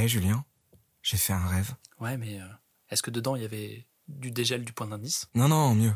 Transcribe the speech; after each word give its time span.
Hé 0.00 0.08
Julien, 0.08 0.46
j'ai 1.02 1.18
fait 1.18 1.34
un 1.34 1.46
rêve. 1.46 1.74
Ouais, 2.00 2.16
mais 2.16 2.40
euh, 2.40 2.46
est-ce 2.88 3.02
que 3.02 3.10
dedans 3.10 3.36
il 3.36 3.42
y 3.42 3.44
avait 3.44 3.86
du 4.08 4.30
dégel 4.30 4.64
du 4.64 4.72
point 4.72 4.86
d'indice? 4.86 5.26
Non, 5.34 5.48
non, 5.48 5.74
mieux. 5.74 5.92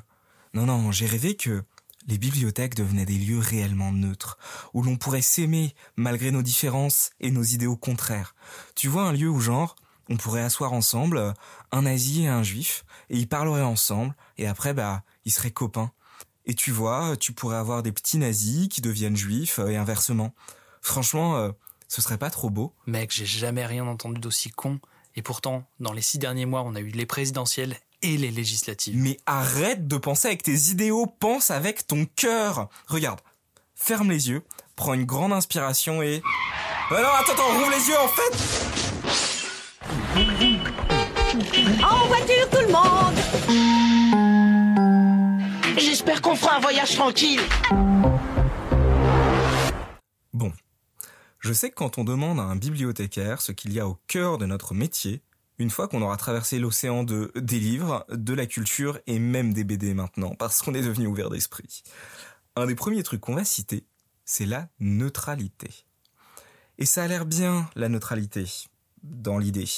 Non, 0.52 0.66
non, 0.66 0.92
j'ai 0.92 1.06
rêvé 1.06 1.36
que 1.36 1.64
les 2.06 2.18
bibliothèques 2.18 2.74
devenaient 2.74 3.06
des 3.06 3.16
lieux 3.16 3.38
réellement 3.38 3.92
neutres, 3.92 4.36
où 4.74 4.82
l'on 4.82 4.96
pourrait 4.96 5.22
s'aimer 5.22 5.74
malgré 5.96 6.32
nos 6.32 6.42
différences 6.42 7.12
et 7.18 7.30
nos 7.30 7.42
idéaux 7.42 7.78
contraires. 7.78 8.34
Tu 8.74 8.88
vois 8.88 9.04
un 9.04 9.12
lieu 9.14 9.30
où 9.30 9.40
genre, 9.40 9.74
on 10.10 10.18
pourrait 10.18 10.42
asseoir 10.42 10.74
ensemble, 10.74 11.16
euh, 11.16 11.32
un 11.72 11.82
nazi 11.82 12.24
et 12.24 12.28
un 12.28 12.42
juif, 12.42 12.84
et 13.08 13.16
ils 13.16 13.28
parleraient 13.28 13.62
ensemble, 13.62 14.14
et 14.36 14.46
après, 14.46 14.74
bah, 14.74 15.02
ils 15.24 15.32
seraient 15.32 15.50
copains. 15.50 15.92
Et 16.44 16.52
tu 16.52 16.72
vois, 16.72 17.16
tu 17.16 17.32
pourrais 17.32 17.56
avoir 17.56 17.82
des 17.82 17.92
petits 17.92 18.18
nazis 18.18 18.68
qui 18.68 18.82
deviennent 18.82 19.16
juifs, 19.16 19.60
euh, 19.60 19.68
et 19.68 19.78
inversement. 19.78 20.34
Franchement, 20.82 21.54
ce 21.88 22.02
serait 22.02 22.18
pas 22.18 22.30
trop 22.30 22.50
beau 22.50 22.72
Mec, 22.86 23.12
j'ai 23.12 23.26
jamais 23.26 23.66
rien 23.66 23.86
entendu 23.86 24.20
d'aussi 24.20 24.50
con. 24.50 24.80
Et 25.16 25.22
pourtant, 25.22 25.64
dans 25.78 25.92
les 25.92 26.02
six 26.02 26.18
derniers 26.18 26.46
mois, 26.46 26.62
on 26.66 26.74
a 26.74 26.80
eu 26.80 26.88
les 26.88 27.06
présidentielles 27.06 27.76
et 28.02 28.16
les 28.16 28.30
législatives. 28.30 28.96
Mais 28.96 29.18
arrête 29.26 29.86
de 29.86 29.96
penser 29.96 30.28
avec 30.28 30.42
tes 30.42 30.70
idéaux, 30.70 31.06
pense 31.06 31.50
avec 31.50 31.86
ton 31.86 32.06
cœur. 32.16 32.68
Regarde, 32.88 33.20
ferme 33.74 34.10
les 34.10 34.28
yeux, 34.28 34.42
prends 34.76 34.94
une 34.94 35.04
grande 35.04 35.32
inspiration 35.32 36.02
et... 36.02 36.22
Ah 36.90 37.00
non, 37.00 37.08
attends, 37.20 37.32
attends, 37.32 37.54
rouvre 37.54 37.70
les 37.70 37.88
yeux 37.88 37.98
en 37.98 38.08
fait 38.08 38.32
En 41.82 42.06
voiture, 42.06 42.50
tout 42.50 42.60
le 42.60 42.72
monde 42.72 43.14
J'espère 45.76 46.20
qu'on 46.22 46.36
fera 46.36 46.56
un 46.56 46.60
voyage 46.60 46.94
tranquille. 46.94 47.40
Je 51.44 51.52
sais 51.52 51.68
que 51.68 51.74
quand 51.74 51.98
on 51.98 52.04
demande 52.04 52.40
à 52.40 52.44
un 52.44 52.56
bibliothécaire 52.56 53.42
ce 53.42 53.52
qu'il 53.52 53.74
y 53.74 53.78
a 53.78 53.86
au 53.86 53.98
cœur 54.06 54.38
de 54.38 54.46
notre 54.46 54.72
métier, 54.72 55.22
une 55.58 55.68
fois 55.68 55.88
qu'on 55.88 56.00
aura 56.00 56.16
traversé 56.16 56.58
l'océan 56.58 57.04
de 57.04 57.32
des 57.36 57.60
livres, 57.60 58.06
de 58.08 58.32
la 58.32 58.46
culture 58.46 58.98
et 59.06 59.18
même 59.18 59.52
des 59.52 59.62
BD 59.62 59.92
maintenant, 59.92 60.34
parce 60.36 60.62
qu'on 60.62 60.72
est 60.72 60.80
devenu 60.80 61.06
ouvert 61.06 61.28
d'esprit, 61.28 61.82
un 62.56 62.64
des 62.64 62.74
premiers 62.74 63.02
trucs 63.02 63.20
qu'on 63.20 63.34
va 63.34 63.44
citer, 63.44 63.84
c'est 64.24 64.46
la 64.46 64.70
neutralité. 64.80 65.68
Et 66.78 66.86
ça 66.86 67.02
a 67.02 67.08
l'air 67.08 67.26
bien, 67.26 67.68
la 67.76 67.90
neutralité, 67.90 68.46
dans 69.02 69.36
l'idée. 69.36 69.68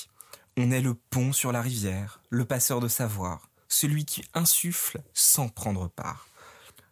On 0.57 0.71
est 0.71 0.81
le 0.81 0.95
pont 0.95 1.33
sur 1.33 1.51
la 1.51 1.63
rivière, 1.63 2.23
le 2.31 2.45
passeur 2.45 2.79
de 2.79 2.87
savoir, 2.87 3.51
celui 3.67 4.05
qui 4.05 4.23
insuffle 4.35 5.03
sans 5.15 5.49
prendre 5.49 5.89
part. 5.89 6.29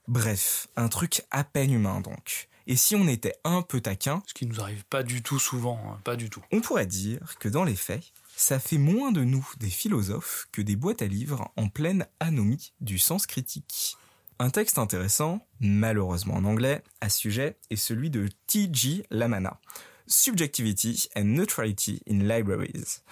Bref, 0.08 0.66
un 0.74 0.88
truc 0.88 1.22
à 1.30 1.44
peine 1.44 1.72
humain 1.72 2.00
donc. 2.00 2.48
Et 2.66 2.76
si 2.76 2.96
on 2.96 3.06
était 3.06 3.34
un 3.44 3.62
peu 3.62 3.80
taquin, 3.80 4.22
Ce 4.26 4.34
qui 4.34 4.46
nous 4.46 4.60
arrive 4.60 4.84
pas 4.84 5.02
du 5.02 5.22
tout 5.22 5.38
souvent, 5.38 5.78
hein, 5.86 6.00
pas 6.04 6.16
du 6.16 6.30
tout. 6.30 6.42
on 6.52 6.60
pourrait 6.60 6.86
dire 6.86 7.36
que 7.38 7.48
dans 7.48 7.64
les 7.64 7.76
faits, 7.76 8.02
ça 8.36 8.58
fait 8.58 8.78
moins 8.78 9.12
de 9.12 9.22
nous 9.22 9.46
des 9.58 9.70
philosophes 9.70 10.48
que 10.50 10.62
des 10.62 10.76
boîtes 10.76 11.02
à 11.02 11.06
livres 11.06 11.52
en 11.56 11.68
pleine 11.68 12.06
anomie 12.20 12.72
du 12.80 12.98
sens 12.98 13.26
critique. 13.26 13.96
Un 14.38 14.50
texte 14.50 14.78
intéressant, 14.78 15.46
malheureusement 15.60 16.34
en 16.34 16.44
anglais, 16.44 16.82
à 17.00 17.08
ce 17.08 17.18
sujet 17.18 17.56
est 17.70 17.76
celui 17.76 18.10
de 18.10 18.28
T.G. 18.46 19.06
Lamana, 19.10 19.60
Subjectivity 20.06 21.08
and 21.16 21.24
Neutrality 21.24 22.02
in 22.10 22.20
Libraries. 22.20 23.02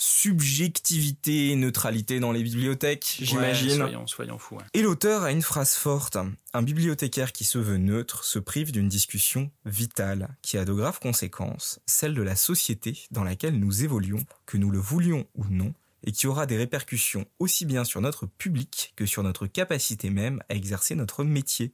Subjectivité 0.00 1.48
et 1.50 1.56
neutralité 1.56 2.20
dans 2.20 2.32
les 2.32 2.42
bibliothèques, 2.42 3.18
j'imagine. 3.20 3.70
Ouais, 3.70 3.76
soyons, 3.76 4.06
soyons 4.06 4.38
fous. 4.38 4.56
ouais. 4.56 4.64
Et 4.72 4.82
l'auteur 4.82 5.24
a 5.24 5.32
une 5.32 5.42
phrase 5.42 5.74
forte. 5.74 6.16
Un 6.54 6.62
bibliothécaire 6.62 7.32
qui 7.32 7.44
se 7.44 7.58
veut 7.58 7.78
neutre 7.78 8.24
se 8.24 8.38
prive 8.38 8.70
d'une 8.72 8.88
discussion 8.88 9.50
vitale 9.64 10.36
qui 10.40 10.56
a 10.56 10.64
de 10.64 10.72
graves 10.72 11.00
conséquences, 11.00 11.80
celle 11.86 12.14
de 12.14 12.22
la 12.22 12.36
société 12.36 13.06
dans 13.10 13.24
laquelle 13.24 13.58
nous 13.58 13.82
évoluons, 13.82 14.24
que 14.46 14.56
nous 14.56 14.70
le 14.70 14.78
voulions 14.78 15.26
ou 15.34 15.44
non, 15.50 15.74
et 16.04 16.12
qui 16.12 16.26
aura 16.26 16.46
des 16.46 16.56
répercussions 16.56 17.26
aussi 17.40 17.66
bien 17.66 17.84
sur 17.84 18.00
notre 18.00 18.26
public 18.26 18.92
que 18.96 19.04
sur 19.04 19.22
notre 19.24 19.46
capacité 19.46 20.10
même 20.10 20.42
à 20.48 20.54
exercer 20.54 20.94
notre 20.94 21.24
métier. 21.24 21.72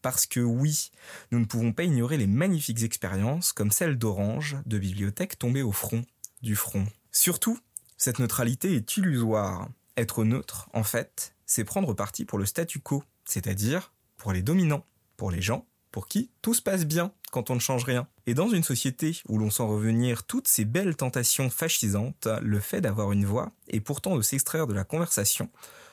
Parce 0.00 0.24
que 0.24 0.40
oui, 0.40 0.90
nous 1.30 1.38
ne 1.38 1.44
pouvons 1.44 1.72
pas 1.72 1.84
ignorer 1.84 2.16
les 2.16 2.26
magnifiques 2.26 2.82
expériences 2.82 3.52
comme 3.52 3.70
celle 3.70 3.98
d'Orange, 3.98 4.56
de 4.64 4.78
bibliothèques 4.78 5.38
tombées 5.38 5.62
au 5.62 5.72
front, 5.72 6.04
du 6.42 6.56
front. 6.56 6.86
Surtout, 7.12 7.58
cette 7.96 8.18
neutralité 8.18 8.74
est 8.74 8.96
illusoire. 8.96 9.68
Être 9.96 10.24
neutre, 10.24 10.68
en 10.72 10.84
fait, 10.84 11.34
c'est 11.46 11.64
prendre 11.64 11.92
parti 11.94 12.24
pour 12.24 12.38
le 12.38 12.46
statu 12.46 12.80
quo, 12.80 13.04
c'est-à-dire 13.24 13.92
pour 14.16 14.32
les 14.32 14.42
dominants, 14.42 14.86
pour 15.16 15.30
les 15.30 15.42
gens 15.42 15.66
pour 15.90 16.06
qui 16.08 16.30
tout 16.42 16.54
se 16.54 16.62
passe 16.62 16.84
bien 16.84 17.12
quand 17.32 17.50
on 17.50 17.54
ne 17.54 17.60
change 17.60 17.84
rien. 17.84 18.08
Et 18.26 18.34
dans 18.34 18.48
une 18.48 18.62
société 18.62 19.20
où 19.28 19.38
l'on 19.38 19.50
sent 19.50 19.62
revenir 19.62 20.24
toutes 20.24 20.48
ces 20.48 20.64
belles 20.64 20.96
tentations 20.96 21.50
fascisantes, 21.50 22.28
le 22.40 22.60
fait 22.60 22.80
d'avoir 22.80 23.12
une 23.12 23.24
voix 23.24 23.52
et 23.68 23.80
pourtant 23.80 24.16
de 24.16 24.22
s'extraire 24.22 24.66
de 24.66 24.74
la 24.74 24.84
conversation 24.84 25.50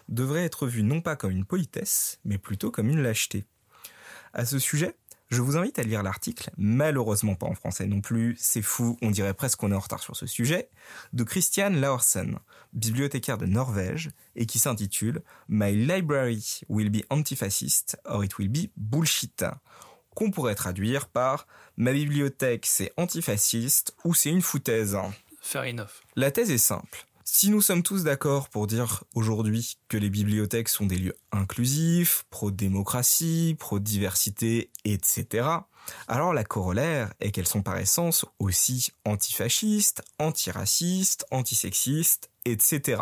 devrait 0.09 0.45
être 0.45 0.67
vu 0.67 0.83
non 0.83 1.01
pas 1.01 1.15
comme 1.15 1.31
une 1.31 1.45
politesse, 1.45 2.19
mais 2.23 2.37
plutôt 2.37 2.71
comme 2.71 2.89
une 2.89 3.01
lâcheté. 3.01 3.45
À 4.33 4.45
ce 4.45 4.59
sujet, 4.59 4.95
je 5.29 5.41
vous 5.41 5.57
invite 5.57 5.77
à 5.79 5.83
lire 5.83 6.03
l'article, 6.03 6.49
malheureusement 6.57 7.35
pas 7.35 7.47
en 7.47 7.53
français 7.53 7.85
non 7.85 8.01
plus, 8.01 8.35
c'est 8.39 8.61
fou, 8.61 8.97
on 9.01 9.11
dirait 9.11 9.33
presque 9.33 9.59
qu'on 9.59 9.71
est 9.71 9.75
en 9.75 9.79
retard 9.79 10.01
sur 10.01 10.15
ce 10.15 10.25
sujet, 10.25 10.69
de 11.13 11.23
Christian 11.23 11.69
Laursen, 11.69 12.39
bibliothécaire 12.73 13.37
de 13.37 13.45
Norvège, 13.45 14.09
et 14.35 14.45
qui 14.45 14.59
s'intitule 14.59 15.21
My 15.49 15.75
library 15.75 16.61
will 16.69 16.89
be 16.89 17.03
antifascist 17.09 17.97
or 18.05 18.23
it 18.23 18.37
will 18.37 18.49
be 18.49 18.69
bullshit, 18.77 19.43
qu'on 20.15 20.31
pourrait 20.31 20.55
traduire 20.55 21.07
par 21.07 21.45
Ma 21.77 21.93
bibliothèque 21.93 22.65
c'est 22.65 22.91
antifasciste 22.97 23.95
ou 24.03 24.15
c'est 24.15 24.31
une 24.31 24.41
foutaise. 24.41 24.97
Fair 25.41 25.63
enough. 25.63 26.01
La 26.15 26.31
thèse 26.31 26.49
est 26.49 26.57
simple. 26.57 27.05
Si 27.29 27.49
nous 27.49 27.61
sommes 27.61 27.83
tous 27.83 28.05
d'accord 28.05 28.47
pour 28.47 28.67
dire 28.67 29.03
aujourd'hui 29.13 29.77
que 29.89 29.97
les 29.97 30.09
bibliothèques 30.09 30.69
sont 30.69 30.85
des 30.85 30.95
lieux 30.95 31.17
inclusifs, 31.33 32.25
pro-démocratie, 32.29 33.57
pro-diversité, 33.59 34.71
etc., 34.85 35.45
alors 36.07 36.33
la 36.33 36.45
corollaire 36.45 37.13
est 37.19 37.31
qu'elles 37.31 37.45
sont 37.45 37.63
par 37.63 37.77
essence 37.77 38.25
aussi 38.39 38.91
antifascistes, 39.03 40.03
antiracistes, 40.19 41.25
antisexistes, 41.29 42.31
etc. 42.45 43.01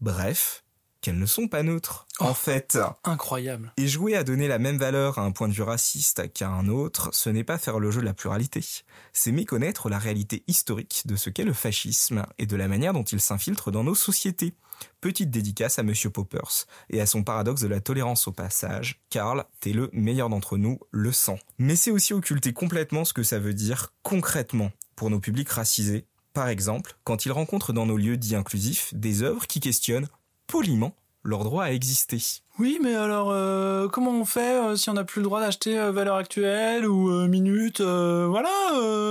Bref, 0.00 0.64
qu'elles 1.00 1.18
ne 1.18 1.26
sont 1.26 1.48
pas 1.48 1.62
neutres, 1.62 2.06
en 2.18 2.30
Oh. 2.30 2.34
fait. 2.34 2.78
Incroyable. 3.04 3.72
Et 3.76 3.88
jouer 3.88 4.16
à 4.16 4.24
donner 4.24 4.48
la 4.48 4.58
même 4.58 4.76
valeur 4.78 5.18
à 5.18 5.22
un 5.22 5.30
point 5.32 5.48
de 5.48 5.52
vue 5.54 5.62
raciste 5.62 6.32
qu'à 6.32 6.48
un 6.48 6.68
autre, 6.68 7.10
ce 7.12 7.30
n'est 7.30 7.44
pas 7.44 7.58
faire 7.58 7.78
le 7.78 7.90
jeu 7.90 8.00
de 8.00 8.06
la 8.06 8.14
pluralité. 8.14 8.64
C'est 9.12 9.32
méconnaître 9.32 9.88
la 9.88 9.98
réalité 9.98 10.44
historique 10.46 11.02
de 11.06 11.16
ce 11.16 11.30
qu'est 11.30 11.44
le 11.44 11.52
fascisme 11.52 12.24
et 12.38 12.46
de 12.46 12.56
la 12.56 12.68
manière 12.68 12.92
dont 12.92 13.02
il 13.02 13.20
s'infiltre 13.20 13.70
dans 13.70 13.84
nos 13.84 13.94
sociétés. 13.94 14.54
Petite 15.02 15.30
dédicace 15.30 15.78
à 15.78 15.82
Monsieur 15.82 16.08
Poppers 16.10 16.66
et 16.88 17.00
à 17.02 17.06
son 17.06 17.22
paradoxe 17.22 17.60
de 17.60 17.68
la 17.68 17.80
tolérance 17.80 18.28
au 18.28 18.32
passage. 18.32 19.00
Karl, 19.10 19.44
t'es 19.60 19.72
le 19.72 19.90
meilleur 19.92 20.28
d'entre 20.30 20.56
nous, 20.56 20.78
le 20.90 21.12
sang. 21.12 21.38
Mais 21.58 21.76
c'est 21.76 21.90
aussi 21.90 22.14
occulter 22.14 22.52
complètement 22.54 23.04
ce 23.04 23.12
que 23.12 23.22
ça 23.22 23.38
veut 23.38 23.52
dire 23.54 23.92
concrètement 24.02 24.70
pour 24.96 25.10
nos 25.10 25.20
publics 25.20 25.50
racisés. 25.50 26.06
Par 26.32 26.48
exemple, 26.48 26.96
quand 27.04 27.26
ils 27.26 27.32
rencontrent 27.32 27.72
dans 27.72 27.86
nos 27.86 27.96
lieux 27.98 28.16
dits 28.16 28.36
inclusifs 28.36 28.94
des 28.94 29.22
œuvres 29.22 29.46
qui 29.46 29.60
questionnent 29.60 30.08
poliment 30.50 30.92
leur 31.22 31.44
droit 31.44 31.64
à 31.64 31.72
exister. 31.72 32.18
Oui, 32.58 32.78
mais 32.82 32.94
alors, 32.94 33.30
euh, 33.30 33.88
comment 33.88 34.10
on 34.10 34.24
fait 34.24 34.58
euh, 34.58 34.76
si 34.76 34.90
on 34.90 34.94
n'a 34.94 35.04
plus 35.04 35.20
le 35.20 35.24
droit 35.24 35.40
d'acheter 35.40 35.78
euh, 35.78 35.92
Valeur 35.92 36.16
Actuelle 36.16 36.86
ou 36.86 37.10
Minute 37.28 37.80
Voilà, 37.80 38.50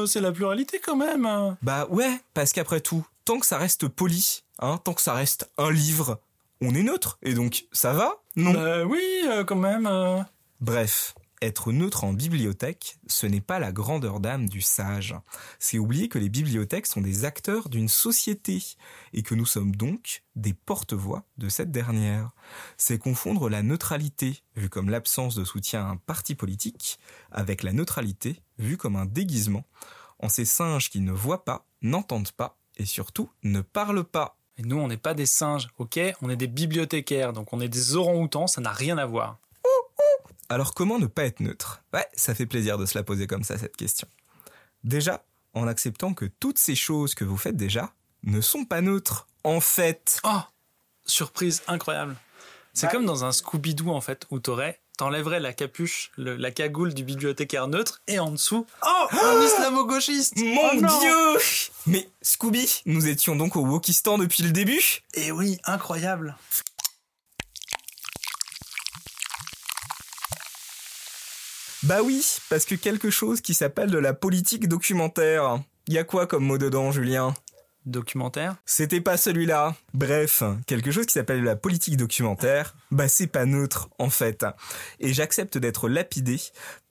c'est 0.06 0.22
la 0.22 0.32
pluralité 0.32 0.80
quand 0.80 0.96
même. 0.96 1.56
Bah 1.62 1.88
ouais, 1.90 2.20
parce 2.34 2.54
qu'après 2.54 2.82
tout, 2.82 3.06
tant 3.26 3.40
que 3.40 3.46
ça 3.46 3.58
reste 3.58 3.88
poli, 3.88 4.44
hein, 4.60 4.80
tant 4.84 4.94
que 4.94 5.02
ça 5.02 5.14
reste 5.14 5.50
un 5.58 5.72
livre, 5.72 6.20
on 6.62 6.76
est 6.76 6.84
neutre, 6.84 7.18
et 7.24 7.34
donc 7.34 7.66
ça 7.72 7.94
va? 7.94 8.16
Non. 8.36 8.52
Bah 8.52 8.84
oui, 8.86 9.02
quand 9.48 9.56
même. 9.56 10.26
Bref, 10.62 11.16
être 11.42 11.72
neutre 11.72 12.04
en 12.04 12.14
bibliothèque, 12.14 12.98
ce 13.08 13.26
n'est 13.26 13.42
pas 13.42 13.60
la 13.60 13.72
grandeur 13.72 14.20
d'âme 14.20 14.50
du 14.50 14.62
sage. 14.62 15.16
C'est 15.58 15.80
oublier 15.80 16.10
que 16.10 16.20
les 16.20 16.30
bibliothèques 16.30 16.88
sont 16.88 17.02
des 17.02 17.26
acteurs 17.26 17.70
d'une 17.70 17.88
société, 17.88 18.64
et 19.14 19.24
que 19.24 19.36
nous 19.36 19.46
sommes 19.46 19.76
donc 19.76 20.24
des 20.36 20.54
porte-voix 20.54 21.24
de 21.38 21.50
cette 21.50 21.72
dernière. 21.72 22.32
C'est 22.78 22.98
confondre 22.98 23.50
la 23.50 23.64
neutralité, 23.64 24.44
vue 24.56 24.70
comme 24.70 24.90
l'absence 24.90 25.36
de 25.36 25.46
soutien 25.46 25.86
à 25.86 25.90
un 25.90 25.98
parti 25.98 26.36
politique, 26.36 27.00
avec 27.32 27.64
la 27.64 27.74
neutralité, 27.74 28.42
vue 28.58 28.78
comme 28.78 28.96
un 28.96 29.06
déguisement, 29.06 29.66
en 30.20 30.30
ces 30.30 30.46
singes 30.46 30.90
qui 30.90 31.00
ne 31.00 31.14
voient 31.14 31.46
pas, 31.46 31.66
n'entendent 31.82 32.32
pas, 32.32 32.58
et 32.78 32.86
surtout 32.86 33.30
ne 33.44 33.62
parlent 33.62 34.04
pas. 34.04 34.38
Et 34.58 34.64
nous, 34.64 34.78
on 34.78 34.90
n'est 34.90 34.98
pas 34.98 35.14
des 35.14 35.26
singes, 35.26 35.70
ok? 35.78 36.00
On 36.22 36.30
est 36.30 36.36
des 36.36 36.48
bibliothécaires, 36.48 37.32
donc 37.32 37.54
on 37.54 37.62
est 37.62 37.70
des 37.70 37.96
orang-outans, 37.96 38.48
ça 38.48 38.60
n'a 38.60 38.74
rien 38.74 38.98
à 38.98 39.06
voir. 39.06 39.40
Alors 40.50 40.74
comment 40.74 40.98
ne 41.00 41.06
pas 41.08 41.26
être 41.26 41.40
neutre? 41.42 41.82
Ouais, 41.94 42.06
ça 42.14 42.34
fait 42.36 42.46
plaisir 42.46 42.78
de 42.78 42.86
se 42.86 42.98
la 42.98 43.04
poser 43.04 43.28
comme 43.28 43.44
ça, 43.44 43.58
cette 43.58 43.78
question. 43.78 44.08
Déjà, 44.84 45.24
en 45.54 45.68
acceptant 45.68 46.14
que 46.14 46.26
toutes 46.26 46.58
ces 46.58 46.76
choses 46.76 47.14
que 47.16 47.24
vous 47.24 47.38
faites 47.38 47.56
déjà 47.58 47.92
ne 48.24 48.42
sont 48.42 48.66
pas 48.66 48.82
neutres, 48.82 49.28
en 49.44 49.60
fait. 49.62 50.20
Oh 50.24 50.40
Surprise 51.06 51.62
incroyable. 51.68 52.16
C'est 52.74 52.90
comme 52.92 53.06
dans 53.06 53.26
un 53.26 53.32
Scooby-Doo, 53.32 53.90
en 53.92 54.00
fait, 54.00 54.26
où 54.30 54.40
t'aurais, 54.40 54.80
t'enlèverais 54.98 55.40
la 55.40 55.54
capuche, 55.54 56.12
le- 56.18 56.36
la 56.36 56.52
cagoule 56.52 56.94
du 56.94 57.04
bibliothécaire 57.04 57.68
neutre, 57.68 58.02
et 58.08 58.20
en 58.20 58.32
dessous, 58.32 58.66
oh 58.86 59.08
Un 59.12 59.42
islamo-gauchiste 59.44 60.38
Mon 60.38 60.70
Oh 60.74 60.76
Dieu 61.02 61.42
Mais 61.88 62.08
Scooby, 62.22 62.82
nous 62.86 63.08
étions 63.08 63.36
donc 63.36 63.56
au 63.56 63.62
Wokistan 63.66 64.18
depuis 64.18 64.44
le 64.44 64.52
début? 64.52 65.02
Et 65.16 65.32
oui, 65.32 65.58
incroyable. 65.66 66.38
Bah 71.90 72.04
oui, 72.04 72.24
parce 72.52 72.66
que 72.66 72.76
quelque 72.76 73.10
chose 73.10 73.42
qui 73.42 73.56
s'appelle 73.56 73.90
de 73.90 73.98
la 73.98 74.14
politique 74.14 74.68
documentaire. 74.68 75.60
Y 75.88 75.98
a 75.98 76.04
quoi 76.04 76.28
comme 76.28 76.46
mot 76.46 76.60
dedans, 76.60 76.92
Julien? 76.92 77.34
Documentaire? 77.88 78.58
C'était 78.68 79.02
pas 79.02 79.18
celui-là. 79.18 79.76
Bref, 79.96 80.44
quelque 80.68 80.92
chose 80.92 81.08
qui 81.08 81.14
s'appelle 81.14 81.44
la 81.44 81.56
politique 81.56 81.98
documentaire, 81.98 82.76
bah 82.92 83.08
c'est 83.08 83.26
pas 83.26 83.46
neutre 83.46 83.90
en 83.98 84.12
fait. 84.12 84.46
Et 85.00 85.16
j'accepte 85.16 85.58
d'être 85.58 85.90
lapidé 85.90 86.40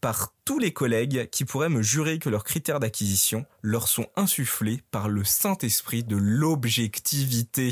par 0.00 0.34
tous 0.44 0.58
les 0.58 0.72
collègues 0.72 1.30
qui 1.30 1.44
pourraient 1.44 1.68
me 1.68 1.80
jurer 1.80 2.18
que 2.18 2.28
leurs 2.28 2.42
critères 2.42 2.80
d'acquisition 2.80 3.46
leur 3.62 3.86
sont 3.86 4.08
insufflés 4.16 4.82
par 4.90 5.08
le 5.08 5.22
Saint-Esprit 5.22 6.02
de 6.02 6.16
l'objectivité. 6.16 7.70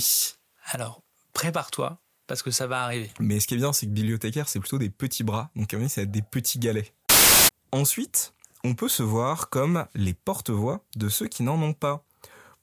Alors, 0.67 1.03
prépare-toi, 1.33 1.99
parce 2.29 2.45
que 2.45 2.53
ça 2.53 2.69
va 2.69 2.85
arriver. 2.85 3.11
Mais 3.19 3.41
ce 3.41 3.49
qui 3.49 3.55
est 3.55 3.59
bien, 3.59 3.73
c'est 3.73 3.87
que 3.87 3.91
bibliothécaire, 3.91 4.49
c'est 4.49 4.61
plutôt 4.61 4.79
des 4.79 4.91
petits 4.91 5.25
bras, 5.25 5.51
donc 5.57 5.75
à 5.75 5.77
mon 5.77 5.83
avis, 5.83 5.91
ça 5.91 6.03
va 6.03 6.05
être 6.05 6.13
des 6.13 6.23
petits 6.23 6.61
galets. 6.61 6.93
Ensuite, 7.73 8.33
on 8.65 8.75
peut 8.75 8.89
se 8.89 9.03
voir 9.03 9.49
comme 9.49 9.87
les 9.95 10.15
porte-voix 10.15 10.85
de 10.97 11.09
ceux 11.09 11.29
qui 11.29 11.43
n'en 11.43 11.61
ont 11.63 11.75
pas 11.75 12.05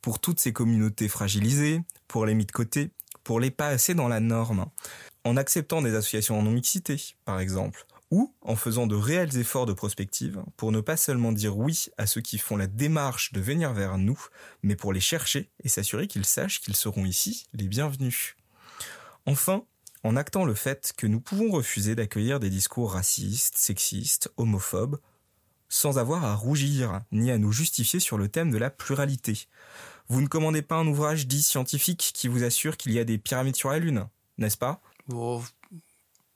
pour 0.02 0.20
toutes 0.20 0.40
ces 0.40 0.54
communautés 0.54 1.08
fragilisées, 1.08 1.82
pour 2.08 2.26
les 2.26 2.34
mis 2.34 2.46
de 2.46 2.52
côté, 2.52 2.92
pour 3.24 3.40
les 3.40 3.52
pas 3.52 3.68
assez 3.68 3.94
dans 3.94 4.08
la 4.08 4.20
norme, 4.20 4.66
en 5.24 5.38
acceptant 5.38 5.82
des 5.82 5.96
associations 5.96 6.38
en 6.38 6.44
non-mixité, 6.44 7.16
par 7.26 7.40
exemple, 7.40 7.86
ou 8.12 8.34
en 8.42 8.56
faisant 8.56 8.86
de 8.86 8.96
réels 8.96 9.38
efforts 9.38 9.66
de 9.66 9.74
prospective 9.74 10.44
pour 10.58 10.72
ne 10.72 10.82
pas 10.82 10.98
seulement 10.98 11.32
dire 11.32 11.58
oui 11.58 11.86
à 11.98 12.06
ceux 12.06 12.22
qui 12.22 12.38
font 12.38 12.58
la 12.58 12.68
démarche 12.68 13.32
de 13.34 13.42
venir 13.42 13.74
vers 13.74 13.98
nous, 13.98 14.20
mais 14.62 14.76
pour 14.76 14.94
les 14.94 15.00
chercher 15.00 15.50
et 15.64 15.70
s'assurer 15.70 16.08
qu'ils 16.08 16.26
sachent 16.26 16.62
qu'ils 16.62 16.76
seront 16.76 17.06
ici 17.06 17.48
les 17.54 17.68
bienvenus. 17.68 18.36
Enfin, 19.26 19.64
en 20.04 20.16
actant 20.16 20.46
le 20.46 20.54
fait 20.54 20.94
que 20.98 21.08
nous 21.08 21.20
pouvons 21.22 21.50
refuser 21.52 21.96
d'accueillir 21.96 22.40
des 22.40 22.50
discours 22.50 22.94
racistes, 22.94 23.58
sexistes, 23.58 24.32
homophobes, 24.38 25.00
sans 25.70 25.98
avoir 25.98 26.24
à 26.26 26.36
rougir 26.36 27.02
ni 27.12 27.32
à 27.32 27.38
nous 27.38 27.52
justifier 27.52 28.00
sur 28.00 28.18
le 28.18 28.28
thème 28.28 28.52
de 28.52 28.58
la 28.58 28.70
pluralité. 28.70 29.48
Vous 30.10 30.22
ne 30.22 30.28
commandez 30.28 30.62
pas 30.62 30.76
un 30.76 30.86
ouvrage 30.88 31.26
dit 31.28 31.42
scientifique 31.42 32.12
qui 32.14 32.28
vous 32.28 32.44
assure 32.44 32.78
qu'il 32.78 32.92
y 32.92 33.00
a 33.00 33.06
des 33.06 33.18
pyramides 33.18 33.56
sur 33.56 33.70
la 33.70 33.80
Lune, 33.80 34.08
n'est-ce 34.38 34.58
pas? 34.58 34.82
Oh, 35.12 35.42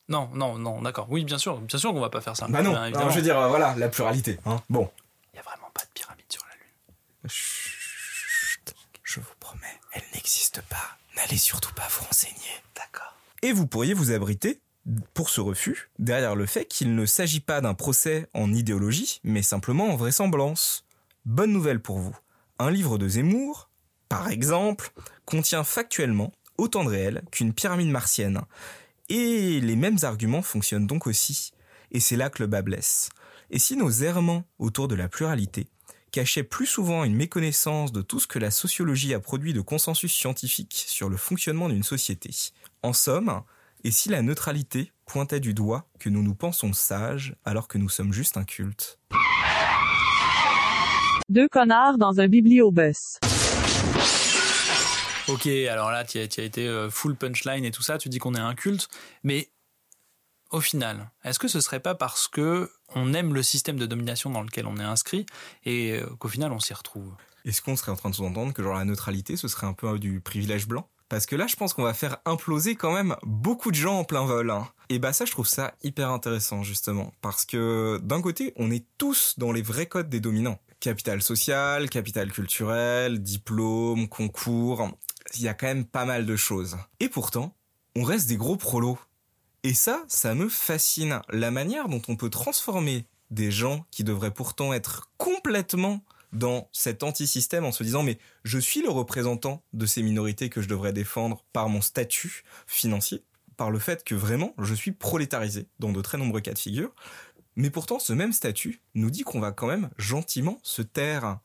Non, 0.08 0.30
non, 0.34 0.58
non, 0.58 0.82
d'accord. 0.82 1.08
Oui, 1.10 1.26
bien 1.26 1.38
sûr, 1.38 1.60
bien 1.60 1.78
sûr 1.78 1.92
qu'on 1.92 2.00
va 2.00 2.10
pas 2.10 2.22
faire 2.22 2.36
ça. 2.38 2.48
Bah 2.48 2.62
non, 2.64 2.72
Bien 2.72 2.80
non, 2.80 2.86
évidemment. 2.86 3.10
je 3.12 3.16
veux 3.18 3.22
dire, 3.22 3.38
euh, 3.38 3.50
voilà, 3.50 3.76
la 3.76 3.90
pluralité. 3.90 4.40
Hein. 4.46 4.64
Bon. 4.70 4.90
Il 5.34 5.38
y 5.38 5.40
a 5.40 5.44
vraiment 5.44 5.70
pas 5.74 5.82
de 5.84 5.90
pyramide 5.94 6.26
sur 6.30 6.44
la 6.50 6.56
Lune. 6.56 7.30
Chut, 7.30 8.74
je 9.04 9.20
vous 9.20 9.36
promets, 9.40 9.80
elle 9.92 10.04
n'existe 10.16 10.62
pas. 10.64 10.98
N'allez 11.18 11.38
surtout 11.38 11.74
pas 11.74 11.88
vous 11.92 12.06
renseigner. 12.06 12.34
D'accord. 12.76 13.14
Et 13.44 13.52
vous 13.52 13.68
pourriez 13.68 13.94
vous 13.94 14.12
abriter, 14.12 14.62
pour 15.14 15.30
ce 15.30 15.42
refus, 15.42 15.90
derrière 16.00 16.36
le 16.36 16.46
fait 16.46 16.66
qu'il 16.66 16.96
ne 16.96 17.06
s'agit 17.06 17.40
pas 17.40 17.62
d'un 17.62 17.74
procès 17.74 18.28
en 18.34 18.54
idéologie, 18.54 19.20
mais 19.24 19.42
simplement 19.42 19.90
en 19.90 19.96
vraisemblance. 19.96 20.86
Bonne 21.26 21.52
nouvelle 21.52 21.82
pour 21.82 22.00
vous. 22.00 22.16
Un 22.58 22.72
livre 22.72 22.98
de 22.98 23.08
Zemmour, 23.08 23.70
par 24.10 24.30
exemple, 24.30 24.92
contient 25.26 25.64
factuellement 25.64 26.32
autant 26.58 26.84
de 26.84 26.90
réel 26.90 27.22
qu'une 27.32 27.54
pyramide 27.54 27.92
martienne. 27.92 28.42
Et 29.10 29.60
les 29.62 29.76
mêmes 29.76 30.00
arguments 30.02 30.42
fonctionnent 30.42 30.88
donc 30.88 31.06
aussi. 31.06 31.52
Et 31.92 32.00
c'est 32.00 32.16
là 32.16 32.30
que 32.30 32.42
le 32.42 32.48
bas 32.48 32.62
blesse. 32.62 33.10
Et 33.52 33.60
si 33.60 33.78
nos 33.78 33.90
errements 33.90 34.44
autour 34.60 34.88
de 34.88 34.96
la 34.96 35.08
pluralité 35.08 35.68
cachaient 36.18 36.42
plus 36.42 36.66
souvent 36.66 37.04
une 37.04 37.14
méconnaissance 37.14 37.92
de 37.92 38.02
tout 38.02 38.20
ce 38.20 38.26
que 38.26 38.40
la 38.40 38.50
sociologie 38.50 39.14
a 39.14 39.20
produit 39.20 39.54
de 39.54 39.62
consensus 39.62 40.12
scientifique 40.12 40.86
sur 40.88 41.10
le 41.10 41.16
fonctionnement 41.16 41.70
d'une 41.70 41.84
société 41.84 42.32
En 42.82 42.92
somme, 42.92 43.44
et 43.84 43.92
si 43.92 44.10
la 44.10 44.24
neutralité 44.24 44.92
pointait 45.06 45.40
du 45.40 45.54
doigt 45.54 45.86
que 46.00 46.10
nous 46.10 46.24
nous 46.24 46.34
pensons 46.34 46.74
sages 46.74 47.36
alors 47.46 47.68
que 47.68 47.78
nous 47.78 47.88
sommes 47.88 48.14
juste 48.14 48.36
un 48.36 48.46
culte? 48.46 48.98
Deux 51.30 51.48
connards 51.48 52.00
dans 52.00 52.20
un 52.20 52.28
bibliobus. 52.28 53.20
Ok, 55.28 55.46
alors 55.46 55.92
là, 55.92 56.04
tu 56.04 56.18
as, 56.18 56.28
tu 56.28 56.42
as 56.42 56.46
été 56.46 56.68
euh, 56.68 56.90
full 56.90 57.16
punchline 57.16 57.64
et 57.64 57.70
tout 57.70 57.84
ça, 57.84 58.00
tu 58.00 58.10
dis 58.10 58.18
qu'on 58.18 58.34
est 58.34 58.40
un 58.40 58.56
culte, 58.56 58.88
mais 59.24 59.50
au 60.52 60.62
final, 60.62 61.10
est-ce 61.24 61.40
que 61.40 61.48
ce 61.48 61.62
serait 61.62 61.80
pas 61.80 61.96
parce 61.96 62.28
que 62.28 62.72
on 62.96 63.14
aime 63.14 63.34
le 63.34 63.44
système 63.44 63.78
de 63.78 63.86
domination 63.86 64.30
dans 64.30 64.42
lequel 64.42 64.66
on 64.66 64.78
est 64.78 64.84
inscrit 64.84 65.26
et 65.66 65.94
euh, 65.94 66.06
qu'au 66.20 66.28
final 66.28 66.52
on 66.52 66.60
s'y 66.60 66.74
retrouve? 66.74 67.14
Est-ce 67.46 67.62
qu'on 67.62 67.76
serait 67.76 67.92
en 67.92 67.96
train 67.96 68.10
de 68.10 68.16
sous-entendre 68.16 68.54
que 68.54 68.64
genre 68.64 68.76
la 68.76 68.86
neutralité 68.86 69.38
ce 69.38 69.48
serait 69.48 69.68
un 69.68 69.74
peu 69.74 70.00
du 70.00 70.22
privilège 70.22 70.68
blanc? 70.68 70.90
Parce 71.10 71.26
que 71.26 71.36
là 71.36 71.48
je 71.48 71.56
pense 71.56 71.74
qu'on 71.74 71.84
va 71.84 71.94
faire 71.94 72.18
imploser 72.26 72.76
quand 72.76 72.94
même 72.94 73.16
beaucoup 73.24 73.72
de 73.72 73.76
gens 73.76 74.00
en 74.00 74.04
plein 74.04 74.26
vol. 74.26 74.50
hein. 74.52 74.68
Et 74.90 75.00
bah 75.00 75.14
ça 75.14 75.26
je 75.26 75.32
trouve 75.32 75.48
ça 75.48 75.74
hyper 75.84 76.12
intéressant 76.12 76.64
justement. 76.64 77.14
Parce 77.22 77.46
que 77.46 78.00
d'un 78.04 78.22
côté 78.22 78.54
on 78.58 78.72
est 78.72 78.86
tous 78.98 79.36
dans 79.38 79.52
les 79.52 79.62
vrais 79.62 79.86
codes 79.86 80.10
des 80.10 80.20
dominants. 80.20 80.60
Capital 80.80 81.22
social, 81.22 81.90
capital 81.90 82.32
culturel, 82.32 83.24
diplôme, 83.24 84.08
concours, 84.08 84.90
il 85.36 85.42
y 85.42 85.48
a 85.48 85.54
quand 85.54 85.68
même 85.68 85.86
pas 85.86 86.06
mal 86.06 86.26
de 86.26 86.36
choses. 86.36 86.78
Et 87.00 87.10
pourtant, 87.10 87.56
on 87.96 88.04
reste 88.04 88.28
des 88.28 88.38
gros 88.38 88.58
prolos. 88.58 89.00
Et 89.68 89.74
ça, 89.74 90.06
ça 90.08 90.34
me 90.34 90.48
fascine. 90.48 91.20
La 91.28 91.52
manière 91.52 91.90
dont 91.90 92.02
on 92.08 92.16
peut 92.16 92.30
transformer 92.30 93.06
des 93.32 93.52
gens 93.52 93.86
qui 93.92 94.06
devraient 94.06 94.34
pourtant 94.34 94.72
être 94.72 95.12
complètement 95.18 96.06
dans 96.32 96.70
cet 96.72 97.04
anti-système 97.04 97.66
en 97.66 97.74
se 97.74 97.84
disant 97.84 98.02
mais 98.02 98.18
je 98.46 98.60
suis 98.60 98.82
le 98.82 98.90
représentant 98.90 99.62
de 99.74 99.86
ces 99.86 100.04
minorités 100.04 100.48
que 100.48 100.62
je 100.62 100.70
devrais 100.70 100.94
défendre 100.94 101.44
par 101.52 101.68
mon 101.68 101.82
statut 101.82 102.46
financier, 102.66 103.26
par 103.58 103.70
le 103.70 103.78
fait 103.78 104.06
que 104.06 104.16
vraiment 104.16 104.54
je 104.58 104.74
suis 104.74 104.94
prolétarisé 104.94 105.68
dans 105.80 105.92
de 105.92 106.00
très 106.00 106.18
nombreux 106.18 106.40
cas 106.40 106.54
de 106.54 106.60
figure. 106.60 106.96
Mais 107.58 107.70
pourtant 107.70 108.00
ce 108.00 108.14
même 108.14 108.32
statut 108.32 108.80
nous 108.96 109.12
dit 109.12 109.24
qu'on 109.24 109.42
va 109.42 109.52
quand 109.52 109.68
même 109.68 109.90
gentiment 109.98 110.60
se 110.64 110.82
taire. 110.82 111.40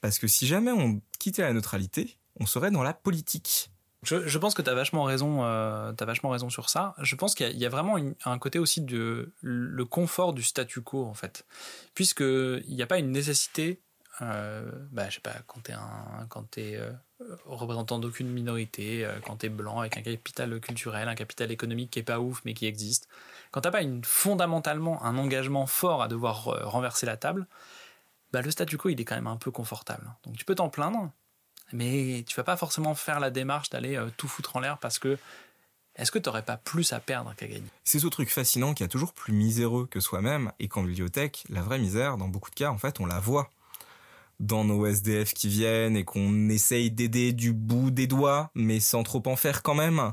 Parce 0.00 0.18
que 0.18 0.28
si 0.28 0.46
jamais 0.46 0.72
on 0.72 1.02
quittait 1.18 1.42
la 1.42 1.52
neutralité, 1.52 2.16
on 2.40 2.46
serait 2.46 2.70
dans 2.70 2.82
la 2.82 2.94
politique. 2.94 3.70
Je, 4.06 4.38
pense 4.38 4.54
que 4.54 4.62
tu 4.62 4.70
as 4.70 4.74
vachement 4.74 5.04
raison. 5.04 5.44
Euh, 5.44 5.92
vachement 6.00 6.30
raison 6.30 6.48
sur 6.48 6.68
ça. 6.68 6.94
Je 6.98 7.14
pense 7.16 7.34
qu'il 7.34 7.56
y, 7.56 7.66
a- 7.66 7.68
vraiment 7.68 7.96
un 8.24 8.38
côté 8.38 8.58
aussi 8.58 8.80
de 8.80 9.32
le 9.42 9.84
confort 9.84 10.32
du 10.32 10.42
statu 10.42 10.80
quo 10.80 11.04
en 11.04 11.14
fait, 11.14 11.44
puisque 11.94 12.20
il 12.20 12.74
n'y 12.74 12.82
a 12.82 12.86
pas 12.86 12.98
une 12.98 13.10
nécessité. 13.10 13.80
Euh, 14.22 14.70
bah, 14.92 15.10
je 15.10 15.16
sais 15.16 15.20
pas 15.20 15.34
quand 15.46 15.60
t'es 15.64 15.74
un 15.74 16.26
euh, 16.58 16.92
représentant 17.44 17.98
d'aucune 17.98 18.28
minorité, 18.28 19.04
euh, 19.04 19.18
quand 19.24 19.36
t'es 19.36 19.50
blanc 19.50 19.80
avec 19.80 19.98
un 19.98 20.02
capital 20.02 20.58
culturel, 20.60 21.08
un 21.08 21.14
capital 21.14 21.50
économique 21.50 21.90
qui 21.90 21.98
est 21.98 22.02
pas 22.02 22.20
ouf 22.20 22.40
mais 22.44 22.54
qui 22.54 22.66
existe. 22.66 23.08
Quand 23.50 23.60
t'as 23.60 23.70
pas 23.70 23.82
fondamentalement 24.04 25.02
un 25.04 25.18
engagement 25.18 25.66
fort 25.66 26.02
à 26.02 26.08
devoir 26.08 26.48
euh, 26.48 26.64
renverser 26.64 27.04
la 27.04 27.16
table, 27.16 27.46
bah, 28.32 28.42
le 28.42 28.50
statu 28.50 28.78
quo 28.78 28.88
il 28.88 29.00
est 29.00 29.04
quand 29.04 29.16
même 29.16 29.26
un 29.26 29.36
peu 29.36 29.50
confortable. 29.50 30.14
Donc 30.24 30.36
tu 30.36 30.44
peux 30.44 30.54
t'en 30.54 30.70
plaindre, 30.70 31.10
mais 31.72 32.24
tu 32.26 32.36
vas 32.36 32.44
pas 32.44 32.56
forcément 32.56 32.94
faire 32.94 33.20
la 33.20 33.30
démarche 33.30 33.70
d'aller 33.70 33.96
euh, 33.96 34.08
tout 34.16 34.28
foutre 34.28 34.56
en 34.56 34.60
l'air 34.60 34.78
parce 34.78 34.98
que 34.98 35.18
est-ce 35.96 36.10
que 36.10 36.18
tu 36.18 36.28
n'aurais 36.28 36.44
pas 36.44 36.58
plus 36.58 36.92
à 36.92 37.00
perdre 37.00 37.34
qu'à 37.36 37.46
gagner? 37.46 37.64
C'est 37.84 37.98
ce 37.98 38.06
truc 38.06 38.30
fascinant 38.30 38.74
qui 38.74 38.84
a 38.84 38.88
toujours 38.88 39.14
plus 39.14 39.32
miséreux 39.32 39.86
que 39.90 39.98
soi-même 39.98 40.52
et 40.58 40.68
qu'en 40.68 40.82
bibliothèque, 40.82 41.44
la 41.48 41.62
vraie 41.62 41.78
misère, 41.78 42.18
dans 42.18 42.28
beaucoup 42.28 42.50
de 42.50 42.54
cas, 42.54 42.70
en 42.70 42.78
fait, 42.78 43.00
on 43.00 43.06
la 43.06 43.18
voit. 43.18 43.50
Dans 44.38 44.64
nos 44.64 44.84
SDF 44.84 45.32
qui 45.32 45.48
viennent 45.48 45.96
et 45.96 46.04
qu'on 46.04 46.50
essaye 46.50 46.90
d'aider 46.90 47.32
du 47.32 47.54
bout 47.54 47.90
des 47.90 48.06
doigts, 48.06 48.50
mais 48.54 48.80
sans 48.80 49.02
trop 49.02 49.22
en 49.24 49.36
faire 49.36 49.62
quand 49.62 49.74
même. 49.74 50.12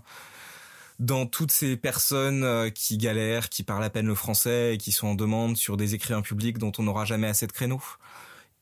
Dans 0.99 1.25
toutes 1.25 1.51
ces 1.51 1.75
personnes 1.75 2.45
euh, 2.45 2.69
qui 2.69 2.97
galèrent, 2.97 3.49
qui 3.49 3.63
parlent 3.63 3.83
à 3.83 3.89
peine 3.89 4.07
le 4.07 4.15
français 4.15 4.75
et 4.75 4.77
qui 4.77 4.93
sont 4.93 5.07
en 5.07 5.15
demande 5.15 5.57
sur 5.57 5.75
des 5.75 5.95
écrivains 5.95 6.21
publics 6.21 6.57
dont 6.57 6.71
on 6.77 6.83
n'aura 6.83 7.03
jamais 7.03 7.27
assez 7.27 7.47
de 7.47 7.51
créneaux. 7.51 7.81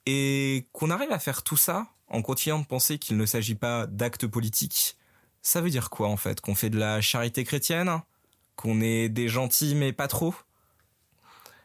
Et 0.05 0.67
qu'on 0.71 0.89
arrive 0.89 1.11
à 1.11 1.19
faire 1.19 1.43
tout 1.43 1.57
ça 1.57 1.87
en 2.07 2.21
continuant 2.21 2.59
de 2.59 2.65
penser 2.65 2.97
qu'il 2.97 3.17
ne 3.17 3.25
s'agit 3.25 3.55
pas 3.55 3.87
d'actes 3.87 4.27
politiques. 4.27 4.97
Ça 5.41 5.61
veut 5.61 5.69
dire 5.69 5.89
quoi 5.89 6.07
en 6.09 6.17
fait? 6.17 6.41
Qu'on 6.41 6.55
fait 6.55 6.69
de 6.69 6.77
la 6.77 7.01
charité 7.01 7.43
chrétienne? 7.43 8.01
Qu'on 8.55 8.81
est 8.81 9.09
des 9.09 9.27
gentils 9.27 9.75
mais 9.75 9.93
pas 9.93 10.07
trop? 10.07 10.35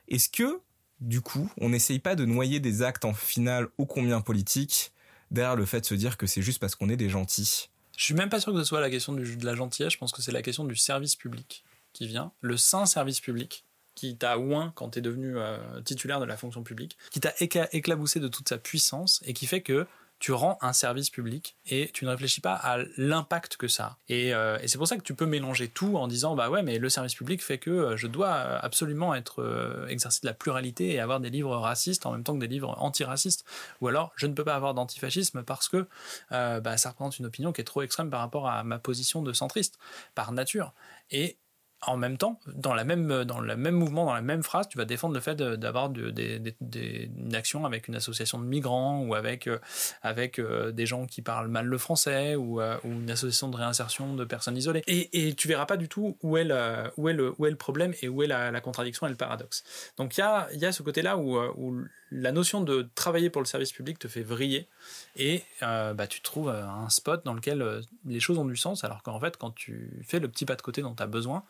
Est-ce 0.09 0.29
que, 0.29 0.61
du 1.01 1.21
coup, 1.21 1.51
on 1.59 1.71
n'essaye 1.71 1.99
pas 1.99 2.15
de 2.15 2.25
noyer 2.25 2.61
des 2.61 2.83
actes 2.83 3.05
en 3.05 3.13
finale 3.13 3.69
ô 3.77 3.87
combien 3.87 4.21
politiques 4.21 4.93
derrière 5.31 5.57
le 5.57 5.67
fait 5.67 5.81
de 5.81 5.87
se 5.87 5.95
dire 5.95 6.17
que 6.17 6.27
c'est 6.27 6.43
juste 6.43 6.61
parce 6.61 6.75
qu'on 6.75 6.89
est 6.89 6.97
des 6.97 7.09
gentils? 7.09 7.69
Je 7.97 8.05
suis 8.05 8.15
même 8.15 8.29
pas 8.29 8.41
sûr 8.41 8.53
que 8.53 8.59
ce 8.59 8.65
soit 8.65 8.81
la 8.81 8.91
question 8.91 9.15
de 9.15 9.25
la 9.45 9.55
gentillesse, 9.55 9.95
je 9.95 9.99
pense 9.99 10.13
que 10.13 10.23
c'est 10.23 10.33
la 10.33 10.43
question 10.43 10.65
du 10.65 10.77
service 10.77 11.17
public 11.17 11.65
qui 11.93 12.07
vient, 12.07 12.33
le 12.41 12.57
saint 12.57 12.87
service 12.87 13.21
public 13.21 13.65
qui 13.97 14.17
t'a 14.17 14.39
ouin 14.39 14.73
quand 14.77 14.91
tu 14.91 15.01
es 15.01 15.03
devenu 15.03 15.37
euh, 15.37 15.59
titulaire 15.81 16.21
de 16.21 16.25
la 16.25 16.37
fonction 16.37 16.63
publique, 16.63 16.97
qui 17.11 17.19
t'a 17.19 17.33
éclaboussé 17.41 18.21
de 18.21 18.29
toute 18.29 18.49
sa 18.49 18.59
puissance 18.59 19.21
et 19.27 19.33
qui 19.33 19.47
fait 19.47 19.63
que 19.63 19.87
tu 20.19 20.33
rends 20.33 20.57
un 20.63 20.73
service 20.73 21.11
public 21.11 21.57
et 21.67 21.91
tu 21.93 22.05
ne 22.05 22.11
réfléchis 22.11 22.41
pas 22.41 22.55
à 22.55 22.79
l'impact 22.97 23.57
que 23.57 23.69
ça 23.69 23.85
a. 23.85 23.99
Et, 24.09 24.35
euh, 24.35 24.59
c'est 24.67 24.79
pour 24.79 24.89
ça 24.89 24.97
que 24.97 25.03
tu 25.03 25.15
peux 25.15 25.27
mélanger 25.27 25.69
tout 25.69 25.97
en 25.97 26.09
disant 26.09 26.35
bah 26.35 26.49
ouais 26.49 26.63
mais 26.63 26.79
le 26.79 26.89
service 26.89 27.15
public 27.15 27.43
fait 27.43 27.59
que 27.59 27.71
euh, 27.71 27.97
je 27.97 28.07
dois 28.07 28.33
absolument 28.33 29.15
être 29.15 29.43
euh, 29.43 29.87
exercer 29.89 30.21
de 30.23 30.27
la 30.27 30.33
pluralité 30.33 30.95
et 30.95 31.01
avoir 31.01 31.21
des 31.21 31.31
livres 31.31 31.55
racistes 31.57 32.07
en 32.07 32.13
même 32.13 32.25
temps 32.25 32.35
que 32.35 32.41
des 32.41 32.47
livres 32.47 32.75
antiracistes. 32.79 33.45
Ou 33.81 33.89
alors 33.89 34.13
je 34.17 34.27
ne 34.27 34.33
peux 34.33 34.45
pas 34.45 34.55
avoir 34.55 34.75
d'antifascisme 34.75 35.43
parce 35.43 35.69
que 35.69 35.87
bah, 36.31 36.77
ça 36.77 36.91
représente 36.91 37.19
une 37.19 37.27
opinion 37.27 37.53
qui 37.53 37.61
est 37.61 37.65
trop 37.65 37.83
extrême 37.83 38.11
par 38.11 38.21
rapport 38.21 38.49
à 38.49 38.65
ma 38.65 38.79
position 38.79 39.23
de 39.23 39.33
centriste 39.33 39.79
par 40.15 40.33
nature. 40.33 40.73
Et 41.11 41.37
en 41.83 41.97
même 41.97 42.17
temps, 42.17 42.41
dans, 42.55 42.75
la 42.75 42.85
même, 42.85 43.25
dans 43.25 43.41
le 43.41 43.57
même 43.57 43.75
mouvement, 43.75 44.07
dans 44.07 44.15
la 44.15 44.23
même 44.23 44.43
phrase, 44.43 44.67
tu 44.69 44.79
vas 44.79 44.85
défendre 44.87 45.15
le 45.15 45.21
fait 45.21 45.37
d'avoir 45.37 45.91
de, 45.91 46.13
une 46.17 47.35
action 47.35 47.67
avec 47.67 47.89
une 47.89 47.95
association 47.95 48.39
de 48.39 48.45
migrants 48.45 49.03
ou 49.03 49.15
avec, 49.15 49.47
euh, 49.47 49.59
avec 50.03 50.39
euh, 50.39 50.73
des 50.73 50.87
gens 50.87 51.07
qui 51.07 51.23
parlent 51.23 51.49
mal 51.49 51.67
le 51.67 51.79
français 51.79 52.35
ou, 52.35 52.61
euh, 52.61 52.79
ou, 52.85 52.89
une 52.89 53.11
association 53.11 53.49
de 53.49 53.57
réinsertion 53.57 54.15
de 54.15 54.25
personnes 54.25 54.57
isolées. 54.57 54.83
Et, 54.87 55.29
et 55.29 55.35
tu 55.35 55.49
verras 55.49 55.67
pas 55.67 55.77
du 55.77 55.89
tout 55.89 56.17
où 56.23 56.37
est 56.37 56.45
le, 56.45 56.91
où 56.97 57.09
est 57.09 57.13
le, 57.13 57.35
où 57.39 57.47
est 57.47 57.51
le 57.51 57.57
problème 57.57 57.93
et 58.01 58.09
où 58.09 58.23
est 58.23 58.27
la, 58.27 58.61
contradiction 58.61 59.07
et 59.07 59.11
le 59.11 59.17
paradoxe. 59.17 59.63
Donc 59.99 60.17
il 60.17 60.21
y 60.21 60.25
a, 60.25 60.49
y 60.55 60.65
a 60.65 60.73
ce 60.73 60.83
côté-là 60.83 61.19
où 61.19 61.85
la 62.11 62.33
notion 62.33 62.61
de 62.61 62.89
travailler 62.95 63.31
pour 63.31 63.43
le 63.43 63.47
service 63.47 63.73
public 63.73 63.99
te 63.99 64.09
fait 64.09 64.23
vriller 64.23 64.69
et 65.17 65.43
bah, 65.61 66.07
tu 66.09 66.21
trouves 66.21 66.51
un 66.51 66.89
spot 66.89 67.25
dans 67.25 67.35
lequel 67.35 67.83
les 68.05 68.21
choses 68.21 68.39
ont 68.39 68.45
du 68.45 68.57
sens 68.57 68.85
alors 68.85 69.03
qu'en 69.03 69.19
fait 69.19 69.37
quand 69.37 69.51
tu 69.51 70.01
fais 70.05 70.21
le 70.21 70.29
petit 70.29 70.47
pas 70.47 70.55
de 70.55 70.63
côté 70.63 70.83
dont 70.83 70.95
tu 70.95 71.03
as 71.03 71.09
besoin, 71.09 71.45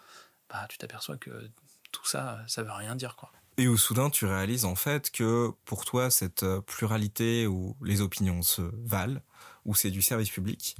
bah, 0.48 0.66
tu 0.68 0.78
t'aperçois 0.78 1.16
que 1.16 1.30
tout 1.92 2.06
ça, 2.06 2.40
ça 2.46 2.62
veut 2.62 2.72
rien 2.72 2.94
dire, 2.94 3.16
quoi. 3.16 3.32
Et 3.58 3.68
au 3.68 3.76
soudain, 3.76 4.10
tu 4.10 4.26
réalises 4.26 4.66
en 4.66 4.74
fait 4.74 5.10
que 5.10 5.50
pour 5.64 5.84
toi, 5.86 6.10
cette 6.10 6.42
euh, 6.42 6.60
pluralité 6.60 7.46
où 7.46 7.74
les 7.82 8.02
opinions 8.02 8.42
se 8.42 8.62
valent, 8.84 9.20
où 9.64 9.74
c'est 9.74 9.90
du 9.90 10.02
service 10.02 10.30
public, 10.30 10.76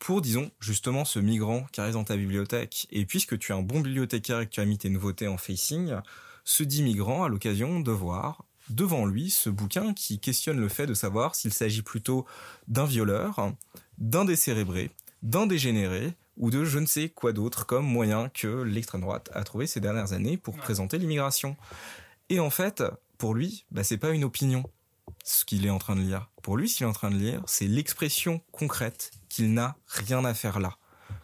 pour, 0.00 0.20
disons, 0.20 0.50
justement 0.58 1.04
ce 1.04 1.20
migrant 1.20 1.64
qui 1.72 1.80
arrive 1.80 1.94
dans 1.94 2.04
ta 2.04 2.16
bibliothèque, 2.16 2.88
et 2.90 3.06
puisque 3.06 3.38
tu 3.38 3.52
es 3.52 3.54
un 3.54 3.62
bon 3.62 3.80
bibliothécaire 3.80 4.40
et 4.40 4.46
que 4.46 4.50
tu 4.50 4.60
as 4.60 4.64
mis 4.64 4.76
tes 4.76 4.90
nouveautés 4.90 5.28
en 5.28 5.38
facing, 5.38 5.94
ce 6.44 6.64
dit 6.64 6.82
migrant 6.82 7.24
a 7.24 7.28
l'occasion 7.28 7.80
de 7.80 7.92
voir 7.92 8.44
devant 8.70 9.06
lui 9.06 9.30
ce 9.30 9.50
bouquin 9.50 9.94
qui 9.94 10.18
questionne 10.18 10.60
le 10.60 10.68
fait 10.68 10.86
de 10.86 10.94
savoir 10.94 11.34
s'il 11.34 11.52
s'agit 11.52 11.82
plutôt 11.82 12.26
d'un 12.68 12.84
violeur, 12.84 13.52
d'un 13.98 14.24
décérébré, 14.24 14.90
d'un 15.22 15.46
dégénéré, 15.46 16.14
ou 16.36 16.50
de 16.50 16.64
je 16.64 16.78
ne 16.78 16.86
sais 16.86 17.08
quoi 17.08 17.32
d'autre 17.32 17.64
comme 17.66 17.86
moyen 17.86 18.28
que 18.28 18.62
l'extrême 18.62 19.00
droite 19.00 19.30
a 19.32 19.42
trouvé 19.42 19.66
ces 19.66 19.80
dernières 19.80 20.12
années 20.12 20.36
pour 20.36 20.56
présenter 20.56 20.98
l'immigration. 20.98 21.56
Et 22.28 22.40
en 22.40 22.50
fait, 22.50 22.82
pour 23.18 23.34
lui, 23.34 23.64
bah, 23.70 23.84
c'est 23.84 23.96
pas 23.96 24.10
une 24.10 24.24
opinion 24.24 24.64
ce 25.24 25.44
qu'il 25.44 25.64
est 25.66 25.70
en 25.70 25.78
train 25.78 25.96
de 25.96 26.00
lire. 26.00 26.30
Pour 26.42 26.56
lui, 26.56 26.68
ce 26.68 26.76
qu'il 26.76 26.86
est 26.86 26.88
en 26.88 26.92
train 26.92 27.10
de 27.10 27.16
lire, 27.16 27.42
c'est 27.46 27.66
l'expression 27.66 28.42
concrète 28.52 29.12
qu'il 29.28 29.54
n'a 29.54 29.76
rien 29.86 30.24
à 30.24 30.34
faire 30.34 30.60
là. 30.60 30.76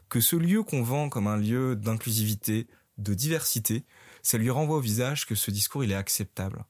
Que 0.08 0.20
ce 0.20 0.36
lieu 0.36 0.62
qu'on 0.62 0.82
vend 0.82 1.08
comme 1.08 1.26
un 1.26 1.36
lieu 1.36 1.76
d'inclusivité, 1.76 2.66
de 2.98 3.14
diversité, 3.14 3.84
ça 4.22 4.38
lui 4.38 4.50
renvoie 4.50 4.76
au 4.76 4.80
visage 4.80 5.26
que 5.26 5.34
ce 5.34 5.50
discours, 5.50 5.84
il 5.84 5.92
est 5.92 5.96
acceptable. 5.96 6.64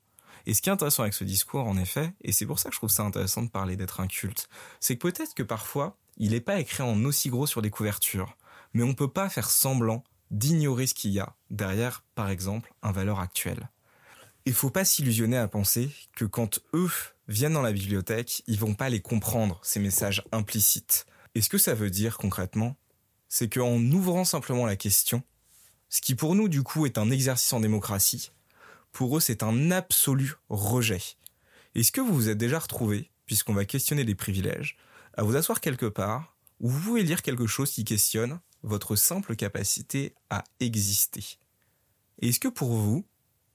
Et 0.46 0.54
ce 0.54 0.62
qui 0.62 0.68
est 0.68 0.72
intéressant 0.72 1.02
avec 1.02 1.14
ce 1.14 1.24
discours, 1.24 1.66
en 1.66 1.76
effet, 1.76 2.12
et 2.22 2.32
c'est 2.32 2.46
pour 2.46 2.58
ça 2.58 2.68
que 2.68 2.74
je 2.74 2.80
trouve 2.80 2.90
ça 2.90 3.04
intéressant 3.04 3.42
de 3.42 3.50
parler 3.50 3.76
d'être 3.76 4.00
un 4.00 4.06
culte, 4.06 4.48
c'est 4.80 4.96
que 4.96 5.08
peut-être 5.08 5.34
que 5.34 5.42
parfois, 5.42 5.96
il 6.16 6.32
n'est 6.32 6.40
pas 6.40 6.60
écrit 6.60 6.82
en 6.82 7.04
aussi 7.04 7.28
gros 7.28 7.46
sur 7.46 7.62
des 7.62 7.70
couvertures, 7.70 8.36
mais 8.74 8.82
on 8.82 8.94
peut 8.94 9.12
pas 9.12 9.28
faire 9.28 9.50
semblant 9.50 10.04
d'ignorer 10.30 10.86
ce 10.86 10.94
qu'il 10.94 11.12
y 11.12 11.20
a 11.20 11.36
derrière, 11.50 12.04
par 12.14 12.30
exemple, 12.30 12.72
un 12.82 12.92
valeur 12.92 13.20
actuel. 13.20 13.70
Il 14.44 14.54
faut 14.54 14.70
pas 14.70 14.84
s'illusionner 14.84 15.36
à 15.36 15.46
penser 15.46 15.90
que 16.16 16.24
quand 16.24 16.58
eux 16.74 16.90
viennent 17.28 17.52
dans 17.52 17.62
la 17.62 17.72
bibliothèque, 17.72 18.42
ils 18.46 18.58
vont 18.58 18.74
pas 18.74 18.88
les 18.88 19.00
comprendre, 19.00 19.60
ces 19.62 19.78
messages 19.78 20.24
implicites. 20.32 21.06
Et 21.34 21.42
ce 21.42 21.48
que 21.48 21.58
ça 21.58 21.74
veut 21.74 21.90
dire 21.90 22.18
concrètement, 22.18 22.76
c'est 23.28 23.48
qu'en 23.48 23.78
ouvrant 23.78 24.24
simplement 24.24 24.66
la 24.66 24.76
question, 24.76 25.22
ce 25.88 26.00
qui 26.00 26.14
pour 26.14 26.34
nous 26.34 26.48
du 26.48 26.62
coup 26.62 26.86
est 26.86 26.98
un 26.98 27.10
exercice 27.10 27.52
en 27.52 27.60
démocratie, 27.60 28.32
pour 28.92 29.16
eux 29.16 29.20
c'est 29.20 29.42
un 29.42 29.70
absolu 29.70 30.34
rejet. 30.48 31.02
Est-ce 31.74 31.92
que 31.92 32.00
vous 32.00 32.14
vous 32.14 32.28
êtes 32.28 32.38
déjà 32.38 32.58
retrouvé, 32.58 33.10
puisqu'on 33.26 33.54
va 33.54 33.64
questionner 33.64 34.04
des 34.04 34.14
privilèges, 34.14 34.76
à 35.14 35.22
vous 35.22 35.36
asseoir 35.36 35.60
quelque 35.60 35.86
part 35.86 36.36
où 36.60 36.68
vous 36.68 36.80
pouvez 36.80 37.02
lire 37.02 37.22
quelque 37.22 37.46
chose 37.46 37.70
qui 37.70 37.84
questionne 37.84 38.40
votre 38.62 38.94
simple 38.94 39.34
capacité 39.36 40.14
à 40.30 40.44
exister? 40.60 41.38
est-ce 42.20 42.38
que 42.38 42.48
pour 42.48 42.74
vous, 42.74 43.04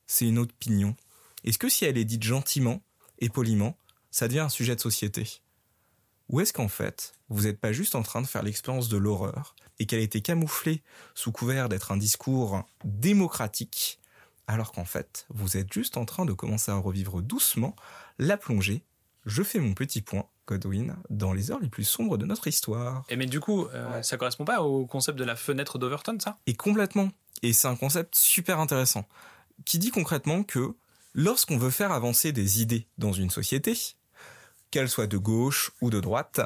c'est 0.07 0.27
une 0.27 0.39
opinion? 0.39 0.95
Est-ce 1.43 1.57
que 1.57 1.69
si 1.69 1.85
elle 1.85 1.97
est 1.97 2.05
dite 2.05 2.23
gentiment 2.23 2.81
et 3.19 3.29
poliment, 3.29 3.77
ça 4.11 4.27
devient 4.27 4.39
un 4.39 4.49
sujet 4.49 4.75
de 4.75 4.81
société? 4.81 5.41
Ou 6.29 6.41
est-ce 6.41 6.51
qu'en 6.51 6.67
fait, 6.67 7.13
vous 7.29 7.43
n'êtes 7.43 7.59
pas 7.59 7.71
juste 7.71 7.95
en 7.95 8.03
train 8.03 8.21
de 8.21 8.27
faire 8.27 8.43
l'expérience 8.43 8.89
de 8.89 8.97
l'horreur 8.97 9.55
et 9.79 9.85
qu'elle 9.85 9.99
a 9.99 10.03
été 10.03 10.21
camouflée 10.21 10.83
sous 11.15 11.31
couvert 11.31 11.69
d'être 11.69 11.91
un 11.91 11.97
discours 11.97 12.65
démocratique, 12.83 13.99
alors 14.47 14.71
qu'en 14.71 14.85
fait, 14.85 15.25
vous 15.29 15.57
êtes 15.57 15.71
juste 15.71 15.97
en 15.97 16.05
train 16.05 16.25
de 16.25 16.33
commencer 16.33 16.71
à 16.71 16.75
revivre 16.75 17.21
doucement 17.21 17.75
la 18.17 18.37
plongée 18.37 18.83
Je 19.25 19.43
fais 19.43 19.59
mon 19.59 19.73
petit 19.73 20.01
point 20.01 20.25
Godwin 20.47 20.95
dans 21.09 21.33
les 21.33 21.51
heures 21.51 21.59
les 21.59 21.69
plus 21.69 21.83
sombres 21.83 22.17
de 22.17 22.25
notre 22.25 22.47
histoire. 22.47 23.03
Et 23.09 23.17
mais 23.17 23.25
du 23.25 23.39
coup, 23.39 23.67
euh, 23.67 24.01
ça 24.01 24.17
correspond 24.17 24.45
pas 24.45 24.61
au 24.61 24.85
concept 24.85 25.19
de 25.19 25.25
la 25.25 25.35
fenêtre 25.35 25.77
d'Overton, 25.77 26.17
ça? 26.19 26.39
Et 26.47 26.55
complètement. 26.55 27.11
Et 27.43 27.53
c'est 27.53 27.67
un 27.67 27.75
concept 27.75 28.15
super 28.15 28.59
intéressant 28.59 29.05
qui 29.65 29.79
dit 29.79 29.91
concrètement 29.91 30.43
que 30.43 30.75
lorsqu'on 31.13 31.57
veut 31.57 31.69
faire 31.69 31.91
avancer 31.91 32.31
des 32.31 32.61
idées 32.61 32.87
dans 32.97 33.11
une 33.11 33.29
société, 33.29 33.77
qu'elles 34.71 34.89
soient 34.89 35.07
de 35.07 35.17
gauche 35.17 35.71
ou 35.81 35.89
de 35.89 35.99
droite, 35.99 36.41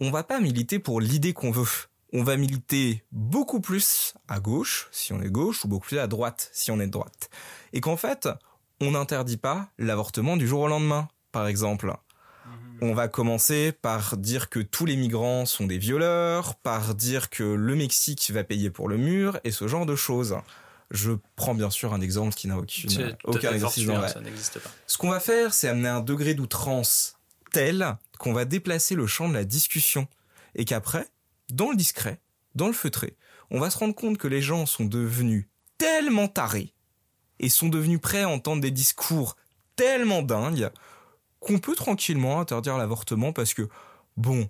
on 0.00 0.10
va 0.10 0.22
pas 0.22 0.40
militer 0.40 0.78
pour 0.78 1.00
l'idée 1.00 1.32
qu'on 1.32 1.50
veut. 1.50 1.68
On 2.14 2.22
va 2.22 2.36
militer 2.36 3.04
beaucoup 3.12 3.60
plus 3.60 4.14
à 4.28 4.40
gauche 4.40 4.88
si 4.92 5.12
on 5.12 5.20
est 5.20 5.30
gauche 5.30 5.64
ou 5.64 5.68
beaucoup 5.68 5.88
plus 5.88 5.98
à 5.98 6.06
droite 6.06 6.48
si 6.52 6.70
on 6.70 6.80
est 6.80 6.86
de 6.86 6.92
droite. 6.92 7.28
Et 7.72 7.80
qu'en 7.80 7.96
fait, 7.96 8.28
on 8.80 8.92
n'interdit 8.92 9.36
pas 9.36 9.68
l'avortement 9.78 10.36
du 10.36 10.46
jour 10.46 10.60
au 10.60 10.68
lendemain, 10.68 11.08
par 11.32 11.46
exemple 11.46 11.92
on 12.80 12.94
va 12.94 13.08
commencer 13.08 13.72
par 13.72 14.16
dire 14.16 14.48
que 14.48 14.60
tous 14.60 14.86
les 14.86 14.96
migrants 14.96 15.46
sont 15.46 15.66
des 15.66 15.78
violeurs, 15.78 16.56
par 16.56 16.94
dire 16.94 17.30
que 17.30 17.42
le 17.42 17.74
Mexique 17.76 18.30
va 18.32 18.44
payer 18.44 18.70
pour 18.70 18.88
le 18.88 18.96
mur 18.96 19.38
et 19.44 19.50
ce 19.50 19.68
genre 19.68 19.86
de 19.86 19.96
choses. 19.96 20.36
Je 20.90 21.12
prends 21.36 21.54
bien 21.54 21.70
sûr 21.70 21.94
un 21.94 22.00
exemple 22.00 22.34
qui 22.34 22.46
n'a 22.46 22.58
aucune, 22.58 23.16
aucun 23.24 23.52
exercice 23.52 23.86
dans 23.86 24.06
ça 24.06 24.20
n'existe 24.20 24.58
pas. 24.58 24.70
Ce 24.86 24.98
qu'on 24.98 25.10
va 25.10 25.20
faire, 25.20 25.54
c'est 25.54 25.68
amener 25.68 25.88
un 25.88 26.00
degré 26.00 26.34
d'outrance 26.34 27.16
tel 27.52 27.96
qu'on 28.18 28.32
va 28.32 28.44
déplacer 28.44 28.94
le 28.94 29.06
champ 29.06 29.28
de 29.28 29.34
la 29.34 29.44
discussion 29.44 30.06
et 30.54 30.64
qu'après, 30.64 31.08
dans 31.50 31.70
le 31.70 31.76
discret, 31.76 32.20
dans 32.54 32.66
le 32.66 32.72
feutré, 32.72 33.16
on 33.50 33.60
va 33.60 33.70
se 33.70 33.78
rendre 33.78 33.94
compte 33.94 34.18
que 34.18 34.28
les 34.28 34.42
gens 34.42 34.66
sont 34.66 34.84
devenus 34.84 35.48
tellement 35.78 36.28
tarés 36.28 36.72
et 37.40 37.48
sont 37.48 37.68
devenus 37.68 38.00
prêts 38.00 38.22
à 38.22 38.28
entendre 38.28 38.62
des 38.62 38.70
discours 38.70 39.36
tellement 39.76 40.22
dingues 40.22 40.70
qu'on 41.40 41.58
peut 41.58 41.74
tranquillement 41.74 42.40
interdire 42.40 42.78
l'avortement 42.78 43.32
parce 43.32 43.54
que, 43.54 43.68
bon, 44.16 44.48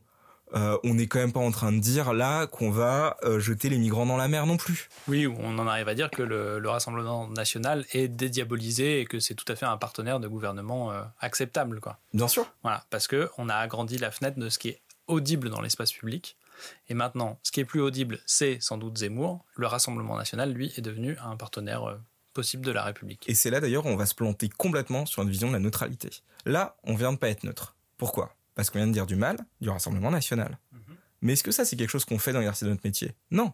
euh, 0.54 0.78
on 0.84 0.94
n'est 0.94 1.08
quand 1.08 1.18
même 1.18 1.32
pas 1.32 1.40
en 1.40 1.50
train 1.50 1.72
de 1.72 1.80
dire 1.80 2.12
là 2.12 2.46
qu'on 2.46 2.70
va 2.70 3.16
euh, 3.24 3.40
jeter 3.40 3.68
les 3.68 3.78
migrants 3.78 4.06
dans 4.06 4.16
la 4.16 4.28
mer 4.28 4.46
non 4.46 4.56
plus. 4.56 4.88
Oui, 5.08 5.26
on 5.26 5.58
en 5.58 5.66
arrive 5.66 5.88
à 5.88 5.94
dire 5.94 6.10
que 6.10 6.22
le, 6.22 6.62
Rassemblement 6.68 7.28
national 7.28 7.84
est 7.92 8.08
dédiabolisé 8.08 9.00
et 9.00 9.04
que 9.04 9.18
c'est 9.18 9.34
tout 9.34 9.50
à 9.50 9.56
fait 9.56 9.66
un 9.66 9.76
partenaire 9.76 10.20
de 10.20 10.28
gouvernement 10.28 10.92
euh, 10.92 11.02
acceptable, 11.20 11.80
quoi. 11.80 11.98
Bien 12.12 12.28
sûr. 12.28 12.46
Voilà, 12.62 12.84
parce 12.90 13.08
que 13.08 13.28
on 13.38 13.48
a 13.48 13.56
agrandi 13.56 13.98
la 13.98 14.10
fenêtre 14.10 14.38
de 14.38 14.48
ce 14.48 14.58
qui 14.58 14.68
est 14.68 14.80
audible 15.08 15.50
dans 15.50 15.60
l'espace 15.60 15.92
public. 15.92 16.36
Et 16.88 16.94
maintenant, 16.94 17.38
ce 17.42 17.52
qui 17.52 17.60
est 17.60 17.64
plus 17.64 17.80
audible, 17.80 18.20
c'est 18.26 18.58
sans 18.60 18.78
doute 18.78 18.98
Zemmour. 18.98 19.44
Le 19.56 19.66
Rassemblement 19.66 20.16
national, 20.16 20.52
lui, 20.52 20.72
est 20.76 20.80
devenu 20.80 21.16
un 21.18 21.36
partenaire 21.36 21.98
possible 22.34 22.66
de 22.66 22.72
la 22.72 22.82
République. 22.82 23.24
Et 23.28 23.34
c'est 23.34 23.50
là 23.50 23.60
d'ailleurs 23.60 23.86
où 23.86 23.88
on 23.88 23.96
va 23.96 24.06
se 24.06 24.14
planter 24.14 24.48
complètement 24.48 25.06
sur 25.06 25.22
une 25.22 25.30
vision 25.30 25.48
de 25.48 25.54
la 25.54 25.60
neutralité. 25.60 26.10
Là, 26.44 26.76
on 26.82 26.94
vient 26.94 27.12
de 27.12 27.18
pas 27.18 27.28
être 27.28 27.44
neutre. 27.44 27.76
Pourquoi? 27.96 28.36
Parce 28.54 28.70
qu'on 28.70 28.78
vient 28.78 28.88
de 28.88 28.92
dire 28.92 29.06
du 29.06 29.16
mal 29.16 29.38
du 29.60 29.70
Rassemblement 29.70 30.10
national. 30.10 30.58
Mhm. 30.72 30.80
Mais 31.22 31.32
est-ce 31.32 31.42
que 31.44 31.52
ça, 31.52 31.64
c'est 31.64 31.76
quelque 31.76 31.90
chose 31.90 32.04
qu'on 32.04 32.18
fait 32.18 32.32
dans 32.32 32.40
l'exercice 32.40 32.64
de 32.64 32.70
notre 32.70 32.84
métier? 32.84 33.14
Non. 33.30 33.52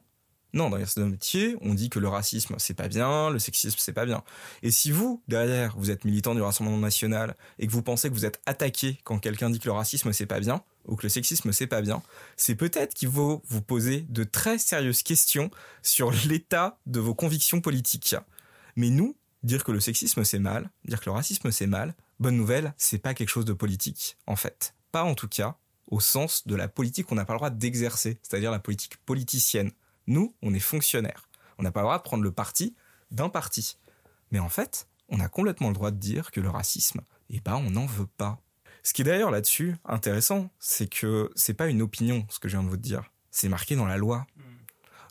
Non, 0.53 0.69
dans 0.69 0.77
l'exercice 0.77 0.97
de 0.97 1.03
notre 1.03 1.13
métier, 1.13 1.57
on 1.61 1.75
dit 1.75 1.91
que 1.91 1.99
le 1.99 2.09
racisme, 2.09 2.57
c'est 2.59 2.75
pas 2.75 2.89
bien, 2.89 3.31
le 3.31 3.39
sexisme, 3.39 3.77
c'est 3.79 3.93
pas 3.93 4.05
bien. 4.05 4.23
Et 4.63 4.71
si 4.71 4.91
vous, 4.91 5.23
derrière, 5.29 5.77
vous 5.77 5.91
êtes 5.91 6.05
militant 6.05 6.35
du 6.35 6.43
Rassemblement 6.43 6.79
national 6.79 7.37
et 7.59 7.67
que 7.67 7.73
vous 7.73 7.83
pensez 7.83 8.09
que 8.09 8.15
vous 8.15 8.27
êtes 8.27 8.41
attaqué 8.47 8.99
quand 9.05 9.19
quelqu'un 9.19 9.51
dit 9.51 9.61
que 9.61 9.67
le 9.67 9.73
racisme, 9.73 10.13
c'est 10.13 10.27
pas 10.27 10.41
bien, 10.41 10.63
ou 10.87 10.97
que 10.97 11.05
le 11.05 11.09
sexisme, 11.09 11.53
c'est 11.53 11.69
pas 11.69 11.83
bien, 11.83 12.03
c'est 12.37 12.57
peut-être 12.57 12.95
qu'il 12.95 13.11
faut 13.11 13.43
vous 13.47 13.63
poser 13.63 14.07
de 14.09 14.25
très 14.25 14.59
sérieuses 14.59 15.03
questions 15.03 15.51
sur 15.83 16.11
l'état 16.27 16.79
de 16.87 16.99
vos 16.99 17.15
convictions 17.15 17.61
politiques. 17.61 18.17
Mais 18.77 18.91
nous, 18.91 19.17
dire 19.43 19.63
que 19.63 19.73
le 19.73 19.81
sexisme 19.81 20.25
c'est 20.25 20.39
mal, 20.39 20.71
dire 20.85 21.01
que 21.01 21.07
le 21.07 21.13
racisme 21.13 21.51
c'est 21.51 21.67
mal, 21.67 21.95
bonne 22.19 22.37
nouvelle, 22.37 22.75
c'est 22.77 22.99
pas 22.99 23.15
quelque 23.15 23.29
chose 23.29 23.45
de 23.45 23.53
politique, 23.53 24.17
en 24.27 24.37
fait. 24.37 24.75
Pas 24.91 25.05
en 25.05 25.15
tout 25.15 25.29
cas 25.29 25.57
au 25.91 26.01
sens 26.01 26.47
de 26.47 26.55
la 26.55 26.69
politique 26.69 27.07
qu'on 27.07 27.17
n'a 27.17 27.25
pas 27.25 27.33
le 27.33 27.39
droit 27.39 27.51
d'exercer, 27.51 28.19
c'est-à-dire 28.23 28.51
la 28.51 28.61
politique 28.61 28.97
politicienne. 29.05 29.73
Nous, 30.11 30.35
on 30.43 30.53
est 30.53 30.59
fonctionnaires. 30.59 31.29
On 31.57 31.63
n'a 31.63 31.71
pas 31.71 31.83
le 31.83 31.85
droit 31.85 31.99
de 31.99 32.03
prendre 32.03 32.25
le 32.25 32.33
parti 32.33 32.75
d'un 33.13 33.29
parti. 33.29 33.79
Mais 34.33 34.41
en 34.41 34.49
fait, 34.49 34.89
on 35.09 35.21
a 35.21 35.29
complètement 35.29 35.69
le 35.69 35.75
droit 35.75 35.93
de 35.93 35.99
dire 35.99 36.33
que 36.33 36.41
le 36.41 36.51
racisme, 36.51 37.01
eh 37.29 37.39
ben, 37.39 37.55
on 37.55 37.71
n'en 37.71 37.87
veut 37.87 38.09
pas. 38.17 38.41
Ce 38.83 38.93
qui 38.93 39.03
est 39.03 39.05
d'ailleurs 39.05 39.31
là-dessus 39.31 39.77
intéressant, 39.85 40.51
c'est 40.59 40.89
que 40.89 41.31
c'est 41.37 41.55
pas 41.55 41.69
une 41.69 41.81
opinion, 41.81 42.27
ce 42.29 42.41
que 42.41 42.49
je 42.49 42.57
viens 42.57 42.65
de 42.65 42.69
vous 42.69 42.77
dire. 42.77 43.05
C'est 43.31 43.49
marqué 43.49 43.77
dans 43.77 43.87
la 43.87 43.99
loi. 43.99 44.27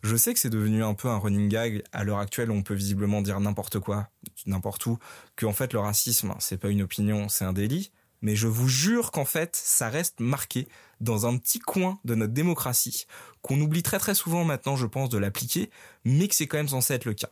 Je 0.03 0.17
sais 0.17 0.33
que 0.33 0.39
c'est 0.39 0.49
devenu 0.49 0.83
un 0.83 0.93
peu 0.95 1.07
un 1.07 1.17
running 1.17 1.47
gag 1.47 1.81
à 1.93 2.03
l'heure 2.03 2.19
actuelle. 2.19 2.51
On 2.51 2.61
peut 2.61 2.73
visiblement 2.73 3.21
dire 3.21 3.39
n'importe 3.39 3.79
quoi, 3.79 4.09
n'importe 4.45 4.85
où, 4.85 4.99
que 5.37 5.45
en 5.45 5.53
fait 5.53 5.71
le 5.71 5.79
racisme 5.79 6.35
c'est 6.39 6.57
pas 6.57 6.69
une 6.69 6.81
opinion, 6.81 7.29
c'est 7.29 7.45
un 7.45 7.53
délit. 7.53 7.91
Mais 8.21 8.35
je 8.35 8.47
vous 8.47 8.67
jure 8.67 9.11
qu'en 9.11 9.25
fait 9.25 9.55
ça 9.55 9.89
reste 9.89 10.19
marqué 10.19 10.67
dans 10.99 11.25
un 11.25 11.37
petit 11.37 11.59
coin 11.59 11.99
de 12.05 12.15
notre 12.15 12.33
démocratie 12.33 13.05
qu'on 13.41 13.59
oublie 13.61 13.83
très 13.83 13.99
très 13.99 14.15
souvent 14.15 14.43
maintenant, 14.43 14.75
je 14.75 14.85
pense, 14.85 15.09
de 15.09 15.17
l'appliquer, 15.17 15.69
mais 16.03 16.27
que 16.27 16.35
c'est 16.35 16.47
quand 16.47 16.57
même 16.57 16.67
censé 16.67 16.93
être 16.93 17.05
le 17.05 17.13
cas. 17.13 17.29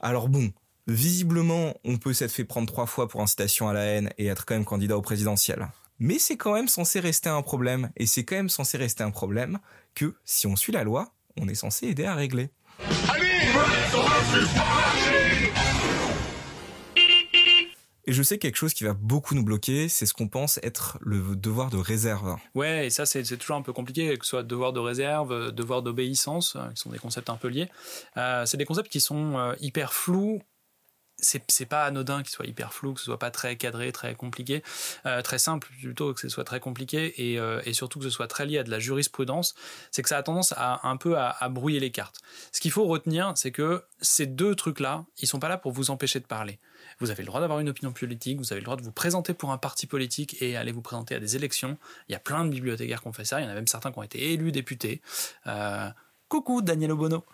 Alors 0.00 0.28
bon, 0.28 0.52
visiblement, 0.86 1.74
on 1.84 1.98
peut 1.98 2.12
s'être 2.12 2.32
fait 2.32 2.44
prendre 2.44 2.66
trois 2.66 2.86
fois 2.86 3.08
pour 3.08 3.20
incitation 3.20 3.68
à 3.68 3.72
la 3.72 3.84
haine 3.84 4.10
et 4.18 4.26
être 4.26 4.44
quand 4.44 4.54
même 4.54 4.64
candidat 4.64 4.96
au 4.96 5.02
présidentiel. 5.02 5.68
Mais 5.98 6.18
c'est 6.18 6.36
quand 6.36 6.52
même 6.52 6.68
censé 6.68 7.00
rester 7.00 7.30
un 7.30 7.42
problème, 7.42 7.90
et 7.96 8.04
c'est 8.06 8.24
quand 8.24 8.36
même 8.36 8.50
censé 8.50 8.76
rester 8.76 9.02
un 9.02 9.10
problème 9.10 9.58
que, 9.94 10.14
si 10.24 10.46
on 10.46 10.54
suit 10.54 10.72
la 10.72 10.84
loi, 10.84 11.14
on 11.40 11.48
est 11.48 11.54
censé 11.54 11.86
aider 11.86 12.04
à 12.04 12.14
régler. 12.14 12.50
Je 18.16 18.22
sais 18.22 18.38
quelque 18.38 18.56
chose 18.56 18.72
qui 18.72 18.84
va 18.84 18.94
beaucoup 18.94 19.34
nous 19.34 19.44
bloquer, 19.44 19.88
c'est 19.88 20.06
ce 20.06 20.14
qu'on 20.14 20.28
pense 20.28 20.58
être 20.62 20.98
le 21.02 21.36
devoir 21.36 21.70
de 21.70 21.76
réserve. 21.76 22.36
Ouais, 22.54 22.86
et 22.86 22.90
ça 22.90 23.04
c'est 23.04 23.22
toujours 23.36 23.56
un 23.56 23.62
peu 23.62 23.74
compliqué, 23.74 24.16
que 24.16 24.24
ce 24.24 24.30
soit 24.30 24.42
devoir 24.42 24.72
de 24.72 24.80
réserve, 24.80 25.52
devoir 25.52 25.82
d'obéissance, 25.82 26.56
euh, 26.56 26.68
qui 26.70 26.80
sont 26.80 26.90
des 26.90 26.98
concepts 26.98 27.28
un 27.28 27.36
peu 27.36 27.48
liés. 27.48 27.68
Euh, 28.16 28.46
c'est 28.46 28.56
des 28.56 28.64
concepts 28.64 28.90
qui 28.90 29.00
sont 29.00 29.36
euh, 29.36 29.54
hyper 29.60 29.92
flous 29.92 30.40
c'est 31.18 31.66
pas 31.66 31.84
anodin 31.84 32.22
qu'il 32.22 32.30
soit 32.30 32.44
hyper 32.44 32.74
flou, 32.74 32.92
que 32.92 33.00
ce 33.00 33.06
soit 33.06 33.18
pas 33.18 33.30
très 33.30 33.56
cadré, 33.56 33.90
très 33.90 34.14
compliqué, 34.14 34.62
euh, 35.06 35.22
très 35.22 35.38
simple 35.38 35.66
plutôt 35.80 36.12
que 36.12 36.20
ce 36.20 36.28
soit 36.28 36.44
très 36.44 36.60
compliqué 36.60 37.32
et, 37.32 37.72
surtout 37.72 38.00
que 38.00 38.04
ce 38.04 38.10
soit 38.10 38.26
très 38.26 38.44
lié 38.44 38.58
à 38.58 38.62
de 38.62 38.70
la 38.70 38.78
jurisprudence, 38.78 39.54
c'est 39.90 40.02
que 40.02 40.10
ça 40.10 40.18
a 40.18 40.22
tendance 40.22 40.52
à 40.58 40.86
un 40.86 40.98
peu 40.98 41.16
à, 41.16 41.30
à 41.30 41.48
brouiller 41.48 41.80
les 41.80 41.90
cartes. 41.90 42.20
Ce 42.52 42.60
qu'il 42.60 42.70
faut 42.70 42.84
retenir, 42.84 43.32
c'est 43.34 43.50
que 43.50 43.82
ces 44.02 44.26
deux 44.26 44.54
trucs-là, 44.54 45.06
ils 45.18 45.26
sont 45.26 45.38
pas 45.38 45.48
là 45.48 45.56
pour 45.56 45.72
vous 45.72 45.90
empêcher 45.90 46.20
de 46.20 46.26
parler. 46.26 46.58
Vous 46.98 47.10
avez 47.10 47.22
le 47.22 47.26
droit 47.26 47.40
d'avoir 47.40 47.60
une 47.60 47.68
opinion 47.68 47.92
politique, 47.92 48.38
vous 48.38 48.52
avez 48.52 48.60
le 48.60 48.64
droit 48.64 48.76
de 48.76 48.82
vous 48.82 48.92
présenter 48.92 49.34
pour 49.34 49.52
un 49.52 49.58
parti 49.58 49.86
politique 49.86 50.40
et 50.40 50.56
aller 50.56 50.72
vous 50.72 50.82
présenter 50.82 51.14
à 51.14 51.20
des 51.20 51.36
élections. 51.36 51.76
Il 52.08 52.12
y 52.12 52.14
a 52.14 52.18
plein 52.18 52.44
de 52.44 52.50
bibliothécaires 52.50 53.02
qui 53.02 53.08
ont 53.08 53.12
fait 53.12 53.24
ça, 53.24 53.40
il 53.40 53.44
y 53.44 53.46
en 53.46 53.50
a 53.50 53.54
même 53.54 53.66
certains 53.66 53.92
qui 53.92 53.98
ont 53.98 54.02
été 54.02 54.32
élus 54.32 54.52
députés. 54.52 55.02
Euh, 55.46 55.88
Coucou 56.28 56.60
Daniel 56.60 56.90
Obono. 56.90 57.24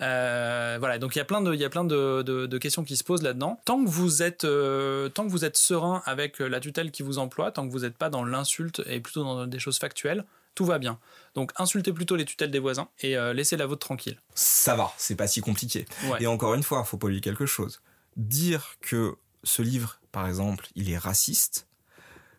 Euh, 0.00 0.76
voilà, 0.78 0.98
donc 0.98 1.14
il 1.14 1.18
y 1.18 1.20
a 1.20 1.26
plein 1.26 1.42
de, 1.42 1.52
il 1.52 1.60
y 1.60 1.64
a 1.64 1.68
plein 1.68 1.84
de, 1.84 2.22
de, 2.22 2.58
questions 2.58 2.84
qui 2.84 2.96
se 2.96 3.04
posent 3.04 3.22
là-dedans. 3.22 3.60
Tant 3.66 3.84
que 3.84 3.90
vous 3.90 4.22
êtes, 4.22 4.44
euh, 4.44 5.10
tant 5.10 5.26
que 5.26 5.30
vous 5.30 5.44
êtes 5.44 5.58
serein 5.58 6.02
avec 6.06 6.38
la 6.38 6.58
tutelle 6.58 6.90
qui 6.90 7.02
vous 7.02 7.18
emploie, 7.18 7.52
tant 7.52 7.66
que 7.66 7.72
vous 7.72 7.80
n'êtes 7.80 7.98
pas 7.98 8.08
dans 8.08 8.24
l'insulte 8.24 8.82
et 8.86 9.00
plutôt 9.00 9.24
dans 9.24 9.46
des 9.46 9.58
choses 9.58 9.78
factuelles, 9.78 10.24
tout 10.54 10.64
va 10.64 10.78
bien. 10.78 10.98
Donc 11.34 11.52
insultez 11.56 11.92
plutôt 11.92 12.16
les 12.16 12.24
tutelles 12.24 12.50
des 12.50 12.58
voisins 12.58 12.88
et 13.00 13.16
euh, 13.16 13.32
laissez 13.32 13.56
la 13.56 13.66
vôtre 13.66 13.86
tranquille. 13.86 14.18
Ça 14.34 14.74
va, 14.74 14.92
c'est 14.96 15.16
pas 15.16 15.26
si 15.26 15.40
compliqué. 15.40 15.84
Et 16.18 16.26
encore 16.26 16.54
une 16.54 16.62
fois, 16.62 16.82
faut 16.84 16.96
pas 16.96 17.06
oublier 17.06 17.20
quelque 17.20 17.46
chose. 17.46 17.82
Dire 18.16 18.76
que 18.80 19.16
ce 19.44 19.62
livre, 19.62 20.00
par 20.12 20.26
exemple, 20.26 20.68
il 20.74 20.90
est 20.90 20.98
raciste. 20.98 21.66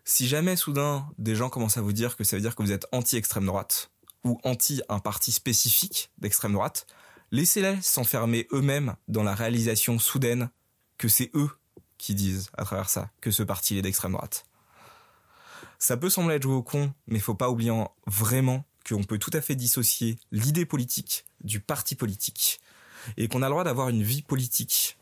Si 0.03 0.27
jamais 0.27 0.55
soudain 0.55 1.09
des 1.17 1.35
gens 1.35 1.49
commencent 1.49 1.77
à 1.77 1.81
vous 1.81 1.93
dire 1.93 2.17
que 2.17 2.23
ça 2.23 2.35
veut 2.35 2.41
dire 2.41 2.55
que 2.55 2.63
vous 2.63 2.71
êtes 2.71 2.87
anti-extrême 2.91 3.45
droite, 3.45 3.91
ou 4.23 4.39
anti 4.43 4.81
un 4.89 4.99
parti 4.99 5.31
spécifique 5.31 6.11
d'extrême 6.17 6.53
droite, 6.53 6.85
laissez-les 7.31 7.81
s'enfermer 7.81 8.47
eux-mêmes 8.51 8.95
dans 9.07 9.23
la 9.23 9.35
réalisation 9.35 9.99
soudaine 9.99 10.49
que 10.97 11.07
c'est 11.07 11.31
eux 11.33 11.49
qui 11.97 12.15
disent 12.15 12.49
à 12.57 12.65
travers 12.65 12.89
ça 12.89 13.09
que 13.21 13.31
ce 13.31 13.43
parti 13.43 13.77
est 13.77 13.81
d'extrême 13.81 14.13
droite. 14.13 14.45
Ça 15.79 15.97
peut 15.97 16.09
sembler 16.09 16.35
être 16.35 16.43
joué 16.43 16.53
au 16.53 16.63
con, 16.63 16.93
mais 17.07 17.19
faut 17.19 17.35
pas 17.35 17.49
oublier 17.49 17.71
vraiment 18.05 18.65
qu'on 18.87 19.03
peut 19.03 19.17
tout 19.17 19.31
à 19.33 19.41
fait 19.41 19.55
dissocier 19.55 20.17
l'idée 20.31 20.65
politique 20.65 21.25
du 21.43 21.59
parti 21.59 21.95
politique 21.95 22.59
et 23.17 23.27
qu'on 23.27 23.41
a 23.41 23.47
le 23.47 23.51
droit 23.51 23.63
d'avoir 23.63 23.89
une 23.89 24.03
vie 24.03 24.21
politique. 24.21 24.97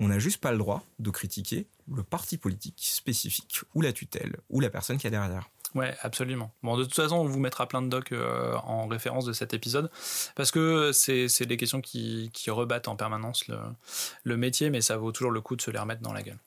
On 0.00 0.08
n'a 0.08 0.18
juste 0.18 0.40
pas 0.40 0.50
le 0.50 0.58
droit 0.58 0.82
de 0.98 1.10
critiquer 1.10 1.66
le 1.94 2.02
parti 2.02 2.38
politique 2.38 2.80
spécifique 2.80 3.60
ou 3.74 3.82
la 3.82 3.92
tutelle 3.92 4.36
ou 4.48 4.60
la 4.60 4.70
personne 4.70 4.98
qui 4.98 5.06
est 5.06 5.10
derrière. 5.10 5.48
Ouais, 5.74 5.94
absolument. 6.02 6.52
Bon, 6.62 6.76
de 6.76 6.82
toute 6.82 6.94
façon, 6.94 7.16
on 7.16 7.24
vous 7.24 7.38
mettra 7.38 7.68
plein 7.68 7.80
de 7.80 7.88
docs 7.88 8.10
euh, 8.10 8.54
en 8.64 8.88
référence 8.88 9.24
de 9.24 9.32
cet 9.32 9.54
épisode 9.54 9.88
parce 10.34 10.50
que 10.50 10.90
c'est 10.92 11.46
des 11.46 11.56
questions 11.56 11.80
qui, 11.80 12.30
qui, 12.32 12.50
rebattent 12.50 12.88
en 12.88 12.96
permanence 12.96 13.46
le, 13.46 13.58
le, 14.24 14.36
métier, 14.36 14.70
mais 14.70 14.80
ça 14.80 14.96
vaut 14.96 15.12
toujours 15.12 15.30
le 15.30 15.40
coup 15.40 15.54
de 15.54 15.62
se 15.62 15.70
les 15.70 15.78
remettre 15.78 16.02
dans 16.02 16.12
la 16.12 16.22
gueule. 16.22 16.38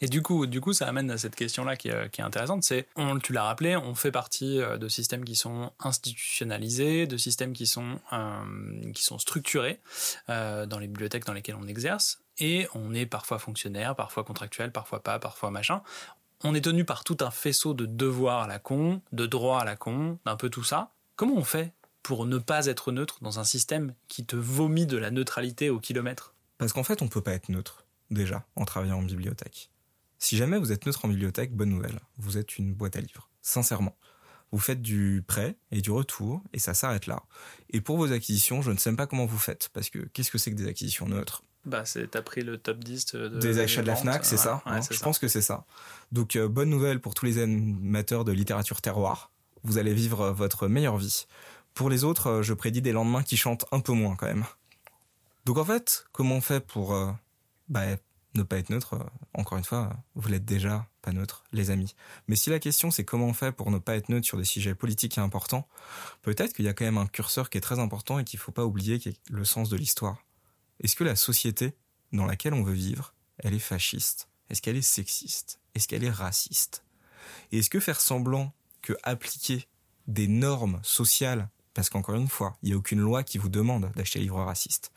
Et 0.00 0.08
du 0.08 0.22
coup, 0.22 0.46
du 0.46 0.60
coup, 0.60 0.72
ça 0.72 0.86
amène 0.86 1.10
à 1.10 1.18
cette 1.18 1.34
question-là 1.34 1.76
qui, 1.76 1.90
qui, 2.12 2.20
est 2.20 2.24
intéressante. 2.24 2.62
C'est, 2.62 2.86
tu 3.22 3.32
l'as 3.32 3.44
rappelé, 3.44 3.76
on 3.76 3.94
fait 3.94 4.12
partie 4.12 4.60
euh, 4.60 4.78
de 4.78 4.88
systèmes 4.88 5.24
qui 5.24 5.34
sont 5.34 5.72
institutionnalisés, 5.80 7.06
de 7.06 7.16
systèmes 7.16 7.52
qui 7.52 7.66
sont 7.66 7.98
euh, 8.12 8.92
qui 8.92 9.02
sont 9.02 9.18
structurés 9.18 9.80
euh, 10.28 10.66
dans 10.66 10.78
les 10.78 10.86
bibliothèques 10.86 11.24
dans 11.24 11.32
lesquelles 11.32 11.56
on 11.60 11.66
exerce, 11.66 12.20
et 12.38 12.68
on 12.74 12.94
est 12.94 13.06
parfois 13.06 13.38
fonctionnaire, 13.38 13.94
parfois 13.94 14.24
contractuel, 14.24 14.72
parfois 14.72 15.02
pas, 15.02 15.18
parfois 15.18 15.50
machin 15.50 15.82
on 16.44 16.54
est 16.54 16.60
tenu 16.60 16.84
par 16.84 17.04
tout 17.04 17.16
un 17.20 17.30
faisceau 17.30 17.74
de 17.74 17.86
devoirs 17.86 18.42
à 18.42 18.46
la 18.46 18.58
con, 18.58 19.02
de 19.12 19.26
droits 19.26 19.60
à 19.60 19.64
la 19.64 19.76
con, 19.76 20.18
d'un 20.24 20.36
peu 20.36 20.50
tout 20.50 20.62
ça. 20.62 20.92
Comment 21.16 21.34
on 21.34 21.44
fait 21.44 21.72
pour 22.02 22.26
ne 22.26 22.38
pas 22.38 22.66
être 22.66 22.92
neutre 22.92 23.18
dans 23.22 23.40
un 23.40 23.44
système 23.44 23.94
qui 24.06 24.24
te 24.24 24.36
vomit 24.36 24.86
de 24.86 24.96
la 24.96 25.10
neutralité 25.10 25.68
au 25.68 25.80
kilomètre? 25.80 26.34
Parce 26.58 26.72
qu'en 26.72 26.84
fait, 26.84 27.02
on 27.02 27.06
ne 27.06 27.10
peut 27.10 27.22
pas 27.22 27.32
être 27.32 27.48
neutre, 27.48 27.84
déjà, 28.10 28.46
en 28.56 28.64
travaillant 28.64 28.98
en 28.98 29.02
bibliothèque. 29.02 29.70
Si 30.18 30.36
jamais 30.36 30.58
vous 30.58 30.72
êtes 30.72 30.86
neutre 30.86 31.04
en 31.04 31.08
bibliothèque, 31.08 31.54
bonne 31.54 31.70
nouvelle, 31.70 32.00
vous 32.18 32.38
êtes 32.38 32.58
une 32.58 32.72
boîte 32.72 32.96
à 32.96 33.00
livres, 33.00 33.28
sincèrement. 33.42 33.96
Vous 34.50 34.58
faites 34.58 34.80
du 34.80 35.22
prêt 35.26 35.56
et 35.70 35.80
du 35.80 35.90
retour, 35.90 36.42
et 36.52 36.58
ça 36.58 36.72
s'arrête 36.72 37.06
là. 37.06 37.24
Et 37.70 37.80
pour 37.80 37.98
vos 37.98 38.12
acquisitions, 38.12 38.62
je 38.62 38.70
ne 38.70 38.78
sais 38.78 38.94
pas 38.94 39.06
comment 39.06 39.26
vous 39.26 39.38
faites, 39.38 39.68
parce 39.72 39.90
que 39.90 39.98
qu'est-ce 39.98 40.30
que 40.30 40.38
c'est 40.38 40.50
que 40.50 40.56
des 40.56 40.68
acquisitions 40.68 41.06
neutres? 41.06 41.42
Bah, 41.68 41.84
t'as 42.10 42.22
pris 42.22 42.42
le 42.42 42.58
top 42.58 42.82
10 42.82 43.14
des 43.40 43.58
achats 43.58 43.82
de 43.82 43.86
la 43.86 43.96
Fnac, 43.96 44.24
c'est 44.24 44.36
ça 44.36 44.62
hein 44.66 44.80
Je 44.90 44.98
pense 45.00 45.18
que 45.18 45.28
c'est 45.28 45.42
ça. 45.42 45.64
Donc, 46.12 46.36
euh, 46.36 46.48
bonne 46.48 46.70
nouvelle 46.70 47.00
pour 47.00 47.14
tous 47.14 47.26
les 47.26 47.38
amateurs 47.38 48.24
de 48.24 48.32
littérature 48.32 48.80
terroir. 48.80 49.30
Vous 49.62 49.78
allez 49.78 49.94
vivre 49.94 50.22
euh, 50.22 50.32
votre 50.32 50.68
meilleure 50.68 50.96
vie. 50.96 51.26
Pour 51.74 51.90
les 51.90 52.04
autres, 52.04 52.28
euh, 52.28 52.42
je 52.42 52.54
prédis 52.54 52.82
des 52.82 52.92
lendemains 52.92 53.22
qui 53.22 53.36
chantent 53.36 53.66
un 53.72 53.80
peu 53.80 53.92
moins 53.92 54.16
quand 54.16 54.26
même. 54.26 54.44
Donc 55.44 55.58
en 55.58 55.64
fait, 55.64 56.06
comment 56.12 56.36
on 56.36 56.40
fait 56.40 56.60
pour 56.60 56.94
bah, 57.68 57.84
ne 58.34 58.42
pas 58.42 58.58
être 58.58 58.68
neutre 58.68 58.98
Encore 59.32 59.56
une 59.56 59.64
fois, 59.64 59.90
vous 60.14 60.28
l'êtes 60.28 60.44
déjà 60.44 60.86
pas 61.00 61.12
neutre, 61.12 61.44
les 61.52 61.70
amis. 61.70 61.94
Mais 62.26 62.36
si 62.36 62.50
la 62.50 62.58
question 62.58 62.90
c'est 62.90 63.04
comment 63.04 63.26
on 63.26 63.32
fait 63.32 63.50
pour 63.52 63.70
ne 63.70 63.78
pas 63.78 63.96
être 63.96 64.10
neutre 64.10 64.26
sur 64.26 64.36
des 64.36 64.44
sujets 64.44 64.74
politiques 64.74 65.16
et 65.16 65.22
importants, 65.22 65.66
peut-être 66.20 66.52
qu'il 66.52 66.66
y 66.66 66.68
a 66.68 66.74
quand 66.74 66.84
même 66.84 66.98
un 66.98 67.06
curseur 67.06 67.48
qui 67.48 67.56
est 67.56 67.62
très 67.62 67.78
important 67.78 68.18
et 68.18 68.24
qu'il 68.24 68.38
faut 68.38 68.52
pas 68.52 68.66
oublier, 68.66 68.98
qui 68.98 69.08
est 69.08 69.20
le 69.30 69.44
sens 69.46 69.70
de 69.70 69.76
l'histoire. 69.78 70.18
Est-ce 70.80 70.96
que 70.96 71.04
la 71.04 71.16
société 71.16 71.74
dans 72.12 72.26
laquelle 72.26 72.54
on 72.54 72.62
veut 72.62 72.72
vivre, 72.72 73.14
elle 73.38 73.54
est 73.54 73.58
fasciste? 73.58 74.28
Est-ce 74.50 74.62
qu'elle 74.62 74.76
est 74.76 74.82
sexiste? 74.82 75.60
Est-ce 75.74 75.88
qu'elle 75.88 76.04
est 76.04 76.10
raciste? 76.10 76.84
Et 77.52 77.58
est-ce 77.58 77.70
que 77.70 77.80
faire 77.80 78.00
semblant 78.00 78.52
que 78.82 78.94
appliquer 79.02 79.66
des 80.06 80.28
normes 80.28 80.80
sociales, 80.82 81.48
parce 81.74 81.90
qu'encore 81.90 82.14
une 82.14 82.28
fois, 82.28 82.56
il 82.62 82.70
n'y 82.70 82.74
a 82.74 82.78
aucune 82.78 83.00
loi 83.00 83.22
qui 83.22 83.38
vous 83.38 83.50
demande 83.50 83.90
d'acheter 83.94 84.20
un 84.20 84.22
livre 84.22 84.42
raciste, 84.42 84.92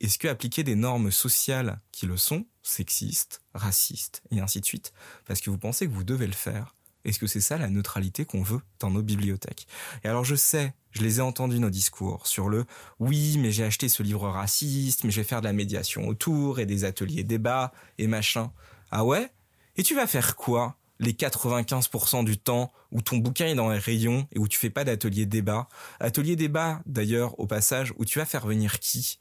est-ce 0.00 0.18
que 0.18 0.28
appliquer 0.28 0.64
des 0.64 0.76
normes 0.76 1.10
sociales 1.10 1.78
qui 1.92 2.06
le 2.06 2.16
sont, 2.16 2.46
sexistes, 2.62 3.42
racistes, 3.52 4.22
et 4.30 4.40
ainsi 4.40 4.60
de 4.60 4.64
suite, 4.64 4.94
parce 5.26 5.40
que 5.40 5.50
vous 5.50 5.58
pensez 5.58 5.86
que 5.86 5.92
vous 5.92 6.04
devez 6.04 6.26
le 6.26 6.32
faire, 6.32 6.74
est-ce 7.04 7.18
que 7.18 7.26
c'est 7.26 7.40
ça 7.40 7.56
la 7.56 7.68
neutralité 7.68 8.24
qu'on 8.24 8.42
veut 8.42 8.60
dans 8.78 8.90
nos 8.90 9.02
bibliothèques? 9.02 9.66
Et 10.04 10.08
alors 10.08 10.24
je 10.24 10.34
sais, 10.34 10.74
je 10.90 11.02
les 11.02 11.18
ai 11.18 11.22
entendus 11.22 11.60
nos 11.60 11.70
discours 11.70 12.26
sur 12.26 12.48
le 12.48 12.66
oui, 12.98 13.38
mais 13.38 13.50
j'ai 13.50 13.64
acheté 13.64 13.88
ce 13.88 14.02
livre 14.02 14.28
raciste, 14.28 15.04
mais 15.04 15.10
je 15.10 15.20
vais 15.20 15.26
faire 15.26 15.40
de 15.40 15.46
la 15.46 15.52
médiation 15.52 16.08
autour 16.08 16.60
et 16.60 16.66
des 16.66 16.84
ateliers 16.84 17.24
débats 17.24 17.72
et 17.98 18.06
machin. 18.06 18.52
Ah 18.90 19.04
ouais? 19.04 19.30
Et 19.76 19.82
tu 19.82 19.94
vas 19.94 20.06
faire 20.06 20.36
quoi 20.36 20.76
les 20.98 21.12
95% 21.12 22.24
du 22.24 22.36
temps 22.36 22.70
où 22.92 23.00
ton 23.00 23.16
bouquin 23.16 23.46
est 23.46 23.54
dans 23.54 23.70
les 23.70 23.78
rayons 23.78 24.28
et 24.32 24.38
où 24.38 24.46
tu 24.46 24.58
fais 24.58 24.68
pas 24.68 24.84
d'atelier 24.84 25.24
débat 25.24 25.68
Atelier 25.98 26.36
débat 26.36 26.82
d'ailleurs 26.84 27.38
au 27.40 27.46
passage 27.46 27.94
où 27.96 28.04
tu 28.04 28.18
vas 28.18 28.26
faire 28.26 28.46
venir 28.46 28.78
qui? 28.80 29.18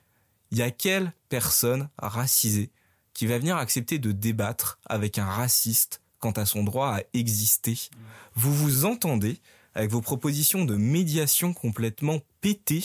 Il 0.51 0.57
y 0.57 0.61
a 0.61 0.71
quelle 0.71 1.13
personne 1.29 1.89
racisée 1.97 2.71
qui 3.13 3.27
va 3.27 3.37
venir 3.37 3.55
accepter 3.55 3.99
de 3.99 4.11
débattre 4.11 4.79
avec 4.85 5.17
un 5.17 5.25
raciste 5.25 6.01
quant 6.19 6.31
à 6.31 6.45
son 6.45 6.63
droit 6.63 6.95
à 6.95 7.01
exister. 7.13 7.89
Vous 8.35 8.53
vous 8.53 8.85
entendez 8.85 9.39
avec 9.75 9.91
vos 9.91 10.01
propositions 10.01 10.65
de 10.65 10.75
médiation 10.75 11.53
complètement 11.53 12.19
pétées 12.41 12.83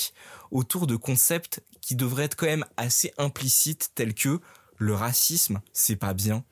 autour 0.51 0.87
de 0.87 0.97
concepts 0.97 1.63
qui 1.81 1.97
devraient 1.97 2.25
être 2.25 2.37
quand 2.37 2.47
même 2.47 2.65
assez 2.77 3.13
implicites 3.19 3.91
tels 3.95 4.15
que 4.15 4.41
le 4.79 4.95
racisme, 4.95 5.61
c'est 5.73 5.97
pas 5.97 6.15
bien. 6.15 6.45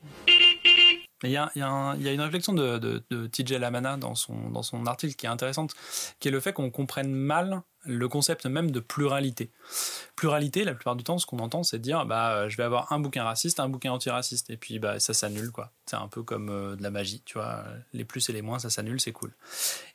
Il 1.23 1.29
y, 1.29 1.37
a, 1.37 1.51
une 1.95 2.21
réflexion 2.21 2.53
de, 2.53 2.77
de, 2.77 3.27
TJ 3.27 3.53
Lamana 3.53 3.95
dans 3.95 4.13
son, 4.13 4.49
dans 4.49 4.63
son 4.63 4.85
article 4.85 5.15
qui 5.15 5.25
est 5.25 5.29
intéressante, 5.29 5.73
qui 6.19 6.27
est 6.27 6.31
le 6.31 6.41
fait 6.41 6.51
qu'on 6.51 6.69
comprenne 6.69 7.13
mal 7.13 7.61
le 7.85 8.07
concept 8.07 8.45
même 8.45 8.71
de 8.71 8.79
pluralité. 8.79 9.51
Pluralité, 10.15 10.63
la 10.63 10.73
plupart 10.73 10.95
du 10.95 11.03
temps, 11.03 11.17
ce 11.17 11.25
qu'on 11.25 11.39
entend, 11.39 11.63
c'est 11.63 11.79
dire 11.79 12.05
bah, 12.05 12.35
euh, 12.35 12.49
je 12.49 12.57
vais 12.57 12.63
avoir 12.63 12.91
un 12.91 12.99
bouquin 12.99 13.23
raciste, 13.23 13.59
un 13.59 13.67
bouquin 13.67 13.91
antiraciste, 13.91 14.49
et 14.49 14.57
puis 14.57 14.79
bah, 14.79 14.99
ça 14.99 15.13
s'annule. 15.13 15.51
quoi. 15.51 15.71
C'est 15.85 15.95
un 15.95 16.07
peu 16.07 16.23
comme 16.23 16.49
euh, 16.49 16.75
de 16.75 16.83
la 16.83 16.91
magie, 16.91 17.21
tu 17.25 17.37
vois. 17.37 17.63
Les 17.93 18.05
plus 18.05 18.29
et 18.29 18.33
les 18.33 18.41
moins, 18.41 18.59
ça 18.59 18.69
s'annule, 18.69 19.01
c'est 19.01 19.11
cool. 19.11 19.33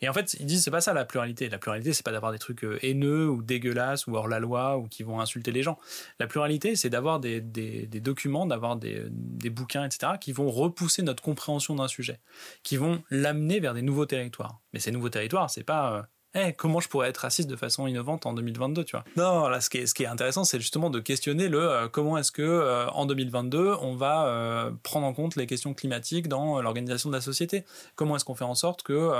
Et 0.01 0.09
en 0.09 0.13
fait, 0.13 0.35
ils 0.35 0.47
disent 0.47 0.65
c'est 0.65 0.71
pas 0.71 0.81
ça 0.81 0.93
la 0.93 1.05
pluralité. 1.05 1.49
La 1.49 1.59
pluralité, 1.59 1.93
c'est 1.93 2.05
pas 2.05 2.13
d'avoir 2.13 2.33
des 2.33 2.39
trucs 2.39 2.65
euh, 2.65 2.79
haineux 2.83 3.29
ou 3.29 3.43
dégueulasses 3.43 4.07
ou 4.07 4.17
hors 4.17 4.29
la 4.29 4.39
loi 4.39 4.77
ou 4.77 4.89
qui 4.89 5.03
vont 5.03 5.21
insulter 5.21 5.53
les 5.53 5.63
gens. 5.63 5.79
La 6.19 6.27
pluralité, 6.27 6.77
c'est 6.77 6.91
d'avoir 6.91 7.21
des, 7.21 7.41
des, 7.41 7.87
des, 7.87 8.01
documents, 8.01 8.47
d'avoir 8.47 8.77
des, 8.77 9.05
des 9.11 9.51
bouquins, 9.51 9.85
etc., 9.85 10.13
qui 10.21 10.33
vont 10.33 10.51
repousser 10.51 11.03
notre 11.03 11.23
compréhension 11.23 11.75
d'un 11.75 11.89
sujet, 11.89 12.21
qui 12.63 12.77
vont 12.77 13.03
l'amener 13.11 13.61
vers 13.61 13.75
des 13.75 13.83
nouveaux 13.83 14.07
territoires. 14.07 14.61
Mais 14.73 14.81
ces 14.81 14.91
nouveaux 14.91 15.09
territoires, 15.09 15.51
c'est 15.51 15.65
pas 15.65 16.09
eh, 16.35 16.53
comment 16.53 16.79
je 16.79 16.89
pourrais 16.89 17.09
être 17.09 17.19
raciste 17.19 17.49
de 17.49 17.57
façon 17.57 17.87
innovante 17.87 18.27
en 18.27 18.35
2022, 18.35 18.85
tu 18.85 18.97
vois? 18.97 19.05
Non, 19.17 19.49
là, 19.49 19.63
ce 19.63 19.71
qui 19.71 19.79
est, 19.79 20.07
intéressant, 20.07 20.45
c'est 20.45 20.61
justement 20.61 20.91
de 20.91 21.01
questionner 21.01 21.49
le 21.49 21.59
euh, 21.59 21.89
comment 21.89 22.19
est-ce 22.19 22.33
que 22.33 22.43
euh, 22.43 22.87
en 22.91 23.07
2022 23.07 23.75
on 23.81 23.95
va 23.95 24.27
euh, 24.27 24.71
prendre 24.83 25.07
en 25.07 25.15
compte 25.15 25.37
les 25.37 25.47
questions 25.47 25.73
climatiques 25.73 26.29
dans 26.29 26.61
l'organisation 26.61 27.09
de 27.09 27.15
la 27.15 27.23
société? 27.23 27.65
Comment 27.97 28.17
est-ce 28.17 28.27
qu'on 28.27 28.35
fait 28.35 28.45
en 28.45 28.55
sorte 28.55 28.83
que 28.83 29.11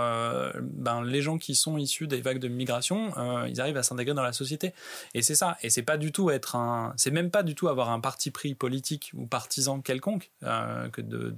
ben, 0.61 1.03
les 1.03 1.23
gens 1.23 1.39
qui 1.39 1.55
sont 1.55 1.79
issus 1.79 2.07
des 2.07 2.21
vagues 2.21 2.39
de 2.39 2.49
migration, 2.49 3.13
ils 3.47 3.61
arrivent 3.61 3.77
à 3.77 3.83
s'intégrer 3.83 4.15
dans 4.15 4.23
la 4.23 4.33
société? 4.33 4.75
Et 5.15 5.23
c'est 5.23 5.35
ça. 5.35 5.57
Et 5.63 5.71
c'est 5.71 5.83
pas 5.83 5.97
du 5.97 6.13
tout 6.13 6.31
être 6.31 6.57
un, 6.57 6.93
c'est 6.97 7.11
même 7.11 7.31
pas 7.31 7.43
du 7.43 7.55
tout 7.55 7.69
avoir 7.69 7.91
un 7.91 8.01
parti 8.01 8.31
pris 8.31 8.55
politique 8.55 9.13
ou 9.15 9.27
partisan 9.27 9.81
quelconque 9.81 10.31
que 10.41 11.01
de, 11.01 11.31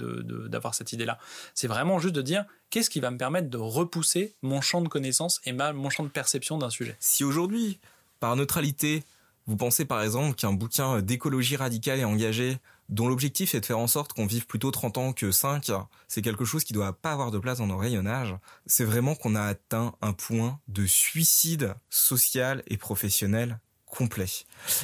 d'avoir 0.48 0.74
cette 0.74 0.92
idée-là. 0.92 1.18
C'est 1.54 1.68
vraiment 1.68 1.98
juste 1.98 2.14
de 2.14 2.22
dire 2.22 2.44
qu'est-ce 2.70 2.90
qui 2.90 3.00
va 3.00 3.10
me 3.10 3.18
permettre 3.18 3.50
de 3.50 3.58
repousser 3.58 4.34
mon 4.42 4.60
champ 4.60 4.80
de 4.80 4.88
connaissances 4.88 5.40
et 5.44 5.52
ma, 5.52 5.72
mon 5.72 5.90
champ 5.90 6.04
de 6.04 6.08
perception 6.08 6.58
d'un 6.58 6.70
sujet? 6.70 6.96
Si 7.00 7.24
aujourd'hui, 7.24 7.78
par 8.20 8.36
neutralité, 8.36 9.04
vous 9.46 9.56
pensez 9.56 9.84
par 9.84 10.02
exemple 10.02 10.36
qu'un 10.36 10.52
bouquin 10.52 11.02
d'écologie 11.02 11.56
radicale 11.56 11.98
et 11.98 12.04
engagée, 12.04 12.58
dont 12.88 13.08
l'objectif 13.08 13.54
est 13.54 13.60
de 13.60 13.66
faire 13.66 13.78
en 13.78 13.86
sorte 13.86 14.12
qu'on 14.12 14.26
vive 14.26 14.46
plutôt 14.46 14.70
30 14.70 14.98
ans 14.98 15.12
que 15.12 15.30
5, 15.30 15.70
c'est 16.08 16.22
quelque 16.22 16.44
chose 16.44 16.64
qui 16.64 16.72
doit 16.72 16.92
pas 16.92 17.12
avoir 17.12 17.30
de 17.30 17.38
place 17.38 17.58
dans 17.58 17.66
nos 17.66 17.78
rayonnages, 17.78 18.34
c'est 18.66 18.84
vraiment 18.84 19.14
qu'on 19.14 19.34
a 19.34 19.42
atteint 19.42 19.94
un 20.02 20.12
point 20.12 20.58
de 20.68 20.86
suicide 20.86 21.74
social 21.88 22.62
et 22.66 22.76
professionnel 22.76 23.58
complet. 23.86 24.26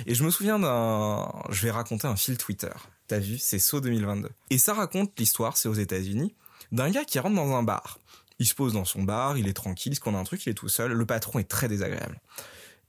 Et 0.07 0.14
je 0.14 0.25
me 0.25 0.31
souviens 0.31 0.59
d'un... 0.59 1.33
Je 1.51 1.62
vais 1.62 1.70
raconter 1.70 2.07
un 2.07 2.16
fil 2.16 2.37
Twitter. 2.37 2.72
T'as 3.09 3.18
vu, 3.18 3.38
c'est 3.38 3.59
saut 3.59 3.81
2022. 3.81 4.31
Et 4.51 4.59
ça 4.59 4.75
raconte 4.75 5.18
l'histoire, 5.18 5.57
c'est 5.57 5.68
aux 5.68 5.75
États-Unis, 5.75 6.35
d'un 6.73 6.90
gars 6.90 7.05
qui 7.05 7.19
rentre 7.19 7.37
dans 7.37 7.55
un 7.55 7.62
bar. 7.62 7.99
Il 8.38 8.47
se 8.47 8.55
pose 8.55 8.75
dans 8.75 8.85
son 8.85 9.03
bar, 9.03 9.38
il 9.38 9.49
est 9.49 9.55
tranquille, 9.55 9.92
il 9.92 9.97
se 9.97 10.09
un 10.09 10.25
truc, 10.25 10.45
il 10.47 10.51
est 10.51 10.55
tout 10.55 10.69
seul. 10.69 10.92
Le 10.92 11.07
patron 11.07 11.38
est 11.38 11.49
très 11.49 11.69
désagréable. 11.69 12.21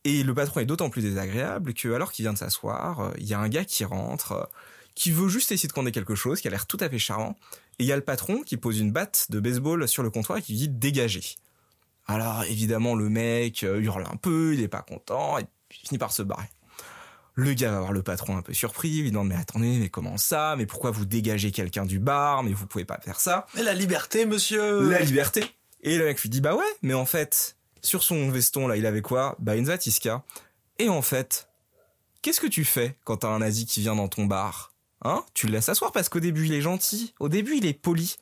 Et 0.04 0.24
le 0.24 0.34
patron 0.34 0.60
est 0.60 0.66
d'autant 0.66 0.90
plus 0.90 1.02
désagréable 1.02 1.74
que, 1.74 1.90
alors 1.90 2.12
qu'il 2.12 2.24
vient 2.24 2.34
de 2.34 2.38
s'asseoir, 2.38 3.00
euh, 3.00 3.12
il 3.18 3.26
y 3.26 3.34
a 3.34 3.40
un 3.40 3.50
gars 3.50 3.66
qui 3.66 3.84
rentre, 3.84 4.32
euh, 4.34 4.44
qui 4.96 5.12
veut 5.12 5.28
juste 5.28 5.52
essayer 5.52 5.68
de 5.68 5.74
commander 5.74 5.92
quelque 5.92 6.16
chose, 6.16 6.42
qui 6.42 6.48
a 6.48 6.52
l'air 6.52 6.66
tout 6.66 6.78
à 6.80 6.90
fait 6.90 7.00
charmant. 7.00 7.36
Et 7.80 7.84
il 7.84 7.88
y 7.88 7.92
a 7.92 7.96
le 7.96 8.04
patron 8.04 8.42
qui 8.42 8.58
pose 8.58 8.80
une 8.80 8.92
batte 8.92 9.28
de 9.30 9.40
baseball 9.40 9.88
sur 9.88 10.04
le 10.04 10.10
comptoir 10.10 10.40
et 10.40 10.42
qui 10.42 10.54
dit 10.54 10.70
dégager. 10.70 11.36
Alors 12.08 12.44
évidemment 12.46 12.96
le 12.96 13.10
mec 13.10 13.64
euh, 13.64 13.80
hurle 13.80 14.06
un 14.10 14.16
peu, 14.16 14.54
il 14.54 14.62
est 14.62 14.70
pas 14.70 14.82
content, 14.82 15.38
et 15.40 15.46
finit 15.70 15.98
par 15.98 16.14
se 16.14 16.24
barrer. 16.24 16.50
Le 17.40 17.54
gars 17.54 17.70
va 17.70 17.80
voir 17.82 17.94
le 17.94 18.02
patron 18.02 18.36
un 18.36 18.42
peu 18.42 18.52
surpris, 18.52 18.90
il 18.90 19.04
lui 19.04 19.12
demande 19.12 19.28
mais 19.28 19.36
attendez, 19.36 19.78
mais 19.78 19.90
comment 19.90 20.18
ça? 20.18 20.56
Mais 20.58 20.66
pourquoi 20.66 20.90
vous 20.90 21.06
dégagez 21.06 21.52
quelqu'un 21.52 21.86
du 21.86 22.00
bar? 22.00 22.42
Mais 22.42 22.52
vous 22.52 22.66
pouvez 22.66 22.84
pas 22.84 22.98
faire 22.98 23.20
ça. 23.20 23.46
Mais 23.54 23.62
la 23.62 23.76
liberté, 23.76 24.26
monsieur! 24.26 24.90
La 24.90 25.02
liberté. 25.02 25.46
Et 25.84 26.00
le 26.00 26.06
mec 26.06 26.20
lui 26.20 26.30
dit 26.30 26.42
bah 26.42 26.56
ouais, 26.56 26.66
mais 26.82 26.96
en 26.96 27.06
fait, 27.06 27.56
sur 27.84 28.02
son 28.02 28.32
veston 28.32 28.68
là, 28.68 28.76
il 28.76 28.88
avait 28.88 29.04
quoi? 29.04 29.36
Bah 29.38 29.56
une 29.56 29.68
Zatiska. 29.68 30.24
Et 30.80 30.90
en 30.90 31.04
fait, 31.04 31.48
qu'est-ce 32.24 32.42
que 32.42 32.48
tu 32.48 32.66
fais 32.66 32.98
quand 33.04 33.18
t'as 33.18 33.28
un 33.28 33.40
nazi 33.40 33.68
qui 33.68 33.82
vient 33.82 33.96
dans 33.96 34.08
ton 34.08 34.26
bar? 34.26 34.74
Hein? 35.04 35.24
Tu 35.36 35.46
le 35.46 35.54
laisses 35.54 35.70
asseoir 35.70 35.92
parce 35.92 36.10
qu'au 36.10 36.20
début 36.20 36.48
il 36.48 36.54
est 36.54 36.62
gentil, 36.62 37.14
au 37.20 37.30
début 37.30 37.58
il 37.58 37.68
est 37.68 37.74
poli. 37.74 38.18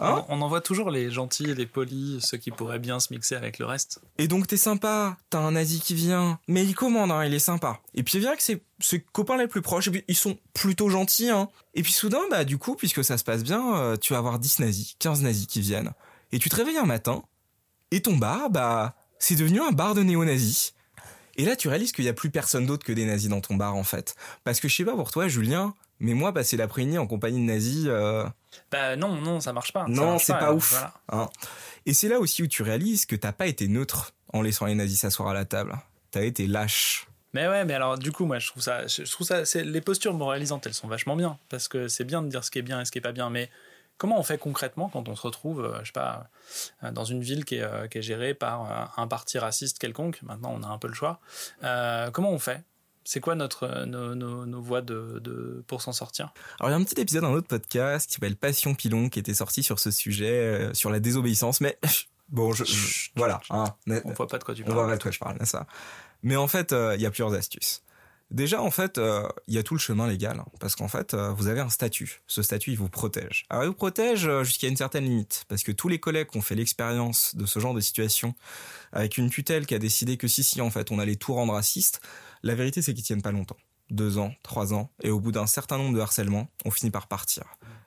Hein 0.00 0.24
on, 0.28 0.40
envoie 0.40 0.60
toujours 0.62 0.90
les 0.90 1.10
gentils, 1.10 1.54
les 1.54 1.66
polis, 1.66 2.24
ceux 2.24 2.38
qui 2.38 2.50
pourraient 2.50 2.78
bien 2.78 3.00
se 3.00 3.12
mixer 3.12 3.34
avec 3.34 3.58
le 3.58 3.66
reste. 3.66 4.00
Et 4.18 4.28
donc 4.28 4.46
t'es 4.46 4.56
sympa, 4.56 5.18
t'as 5.28 5.40
un 5.40 5.52
nazi 5.52 5.80
qui 5.80 5.94
vient, 5.94 6.38
mais 6.48 6.64
il 6.64 6.74
commande, 6.74 7.10
hein, 7.10 7.24
il 7.24 7.34
est 7.34 7.38
sympa. 7.38 7.80
Et 7.94 8.02
puis 8.02 8.18
il 8.18 8.20
vient 8.20 8.34
que 8.34 8.42
ses, 8.42 8.62
ses 8.78 9.00
copains 9.00 9.36
les 9.36 9.46
plus 9.46 9.60
proches, 9.60 9.88
et 9.88 9.90
puis 9.90 10.04
ils 10.08 10.16
sont 10.16 10.38
plutôt 10.54 10.88
gentils. 10.88 11.28
Hein. 11.28 11.48
Et 11.74 11.82
puis 11.82 11.92
soudain, 11.92 12.22
bah 12.30 12.44
du 12.44 12.56
coup, 12.56 12.76
puisque 12.76 13.04
ça 13.04 13.18
se 13.18 13.24
passe 13.24 13.42
bien, 13.42 13.76
euh, 13.76 13.96
tu 13.96 14.14
vas 14.14 14.18
avoir 14.18 14.38
10 14.38 14.60
nazis, 14.60 14.96
15 14.98 15.20
nazis 15.22 15.46
qui 15.46 15.60
viennent. 15.60 15.92
Et 16.32 16.38
tu 16.38 16.48
te 16.48 16.56
réveilles 16.56 16.78
un 16.78 16.86
matin, 16.86 17.22
et 17.90 18.00
ton 18.00 18.16
bar, 18.16 18.48
bah 18.50 18.94
c'est 19.18 19.36
devenu 19.36 19.60
un 19.60 19.72
bar 19.72 19.94
de 19.94 20.02
néo-nazis. 20.02 20.72
Et 21.36 21.44
là, 21.44 21.56
tu 21.56 21.68
réalises 21.68 21.92
qu'il 21.92 22.04
n'y 22.04 22.10
a 22.10 22.14
plus 22.14 22.30
personne 22.30 22.66
d'autre 22.66 22.84
que 22.84 22.92
des 22.92 23.04
nazis 23.04 23.28
dans 23.28 23.40
ton 23.40 23.54
bar, 23.54 23.76
en 23.76 23.84
fait. 23.84 24.16
Parce 24.44 24.60
que 24.60 24.68
je 24.68 24.76
sais 24.76 24.84
pas 24.84 24.96
pour 24.96 25.10
toi, 25.10 25.28
Julien, 25.28 25.74
mais 26.00 26.14
moi, 26.14 26.32
passer 26.32 26.56
l'après-midi 26.56 26.98
en 26.98 27.06
compagnie 27.06 27.40
de 27.40 27.44
nazis. 27.44 27.84
Euh, 27.86 28.26
bah 28.72 28.96
non, 28.96 29.20
non, 29.20 29.40
ça 29.40 29.52
marche 29.52 29.72
pas. 29.72 29.84
Non, 29.86 30.18
c'est 30.18 30.32
pas, 30.32 30.52
ouf. 30.52 30.74
Hein. 31.10 31.28
Et 31.84 31.92
c'est 31.92 32.08
là 32.08 32.18
aussi 32.18 32.42
où 32.42 32.46
tu 32.46 32.62
réalises 32.62 33.04
que 33.04 33.14
t'as 33.14 33.32
pas 33.32 33.46
été 33.46 33.68
neutre 33.68 34.12
en 34.32 34.40
laissant 34.40 34.64
les 34.64 34.74
nazis 34.74 34.98
s'asseoir 34.98 35.28
à 35.28 35.34
la 35.34 35.44
table. 35.44 35.78
T'as 36.10 36.22
été 36.22 36.46
lâche. 36.46 37.06
Mais 37.34 37.46
ouais, 37.46 37.64
mais 37.64 37.74
alors 37.74 37.98
du 37.98 38.12
coup, 38.12 38.24
moi, 38.24 38.38
je 38.38 38.48
trouve 38.48 38.62
ça, 38.62 38.86
je 38.86 39.10
trouve 39.10 39.26
ça, 39.26 39.44
c'est 39.44 39.62
les 39.62 39.80
postures 39.80 40.14
moralisantes, 40.14 40.66
elles 40.66 40.74
sont 40.74 40.88
vachement 40.88 41.14
bien 41.14 41.38
parce 41.48 41.68
que 41.68 41.86
c'est 41.86 42.02
bien 42.04 42.22
de 42.22 42.28
dire 42.28 42.42
ce 42.42 42.50
qui 42.50 42.58
est 42.58 42.62
bien 42.62 42.80
et 42.80 42.84
ce 42.84 42.90
qui 42.90 42.98
est 42.98 43.02
pas 43.02 43.12
bien, 43.12 43.30
mais 43.30 43.50
comment 43.98 44.18
on 44.18 44.24
fait 44.24 44.38
concrètement 44.38 44.88
quand 44.88 45.08
on 45.08 45.14
se 45.14 45.22
retrouve, 45.22 45.64
euh, 45.64 45.78
je 45.82 45.86
sais 45.86 45.92
pas, 45.92 46.28
euh, 46.82 46.90
dans 46.90 47.04
une 47.04 47.20
ville 47.20 47.44
qui 47.44 47.56
est, 47.56 47.90
qui 47.90 47.98
est 47.98 48.02
gérée 48.02 48.34
par 48.34 48.98
un 48.98 49.06
parti 49.06 49.38
raciste 49.38 49.78
quelconque? 49.78 50.20
Maintenant, 50.22 50.52
on 50.58 50.64
a 50.64 50.66
un 50.66 50.78
peu 50.78 50.88
le 50.88 50.94
choix. 50.94 51.20
comment 52.12 52.32
on 52.32 52.40
fait 52.40 52.64
c'est 53.10 53.18
quoi 53.18 53.34
notre, 53.34 53.64
euh, 53.64 53.86
nos, 53.86 54.14
nos, 54.46 54.62
voies 54.62 54.82
de, 54.82 55.18
de 55.18 55.64
pour 55.66 55.82
s'en 55.82 55.90
sortir? 55.90 56.32
Alors 56.60 56.70
il 56.70 56.74
y 56.74 56.74
a 56.74 56.78
un 56.78 56.84
petit 56.84 57.00
épisode 57.00 57.22
d'un 57.22 57.32
autre 57.32 57.48
podcast 57.48 58.06
qui 58.06 58.14
s'appelle 58.14 58.36
Passion 58.36 58.76
Pilon 58.76 59.08
qui 59.08 59.18
était 59.18 59.34
sorti 59.34 59.64
sur 59.64 59.80
ce 59.80 59.90
sujet, 59.90 60.30
euh, 60.30 60.74
sur 60.74 60.90
la 60.90 61.00
désobéissance, 61.00 61.60
mais 61.60 61.76
bon, 62.28 62.52
je, 62.52 62.62
voilà. 63.16 63.40
Hein, 63.50 63.64
on 64.04 64.12
voit 64.12 64.28
pas 64.28 64.38
de 64.38 64.44
quoi 64.44 64.54
tu 64.54 64.62
parles. 64.62 64.78
On 64.78 64.80
voit 64.80 64.88
pas 64.88 64.96
de 64.96 65.02
quoi 65.02 65.10
je 65.10 65.18
parle, 65.18 65.44
ça. 65.44 65.66
Mais 66.22 66.36
en 66.36 66.46
fait, 66.46 66.72
euh, 66.72 66.94
il 66.94 67.02
y 67.02 67.06
a 67.06 67.10
plusieurs 67.10 67.34
astuces. 67.34 67.82
Déjà, 68.30 68.62
en 68.62 68.70
fait, 68.70 69.00
il 69.48 69.54
y 69.54 69.58
a 69.58 69.62
tout 69.62 69.74
le 69.74 69.80
chemin 69.80 70.06
légal, 70.06 70.38
hein, 70.38 70.46
parce 70.60 70.76
qu'en 70.76 70.86
fait, 70.86 71.14
vous 71.14 71.48
avez 71.48 71.60
un 71.60 71.68
statut. 71.68 72.22
Ce 72.26 72.42
statut, 72.42 72.70
il 72.70 72.78
vous 72.78 72.88
protège. 72.88 73.44
Alors, 73.50 73.64
il 73.64 73.68
vous 73.68 73.74
protège 73.74 74.30
jusqu'à 74.42 74.68
une 74.68 74.76
certaine 74.76 75.04
limite, 75.04 75.44
parce 75.48 75.62
que 75.62 75.72
tous 75.72 75.88
les 75.88 75.98
collègues 75.98 76.28
qui 76.28 76.38
ont 76.38 76.42
fait 76.42 76.54
l'expérience 76.54 77.34
de 77.34 77.44
ce 77.44 77.58
genre 77.58 77.74
de 77.74 77.80
situation, 77.80 78.34
avec 78.92 79.18
une 79.18 79.30
tutelle 79.30 79.66
qui 79.66 79.74
a 79.74 79.78
décidé 79.80 80.16
que 80.16 80.28
si, 80.28 80.44
si, 80.44 80.60
en 80.60 80.70
fait, 80.70 80.92
on 80.92 80.98
allait 81.00 81.16
tout 81.16 81.34
rendre 81.34 81.54
raciste, 81.54 82.00
la 82.42 82.54
vérité, 82.54 82.82
c'est 82.82 82.94
qu'ils 82.94 83.04
tiennent 83.04 83.22
pas 83.22 83.32
longtemps. 83.32 83.56
Deux 83.90 84.18
ans, 84.18 84.32
trois 84.44 84.72
ans, 84.72 84.92
et 85.02 85.10
au 85.10 85.18
bout 85.18 85.32
d'un 85.32 85.48
certain 85.48 85.76
nombre 85.76 85.96
de 85.96 86.00
harcèlements, 86.00 86.48
on 86.64 86.70
finit 86.70 86.92
par 86.92 87.08
partir. 87.08 87.42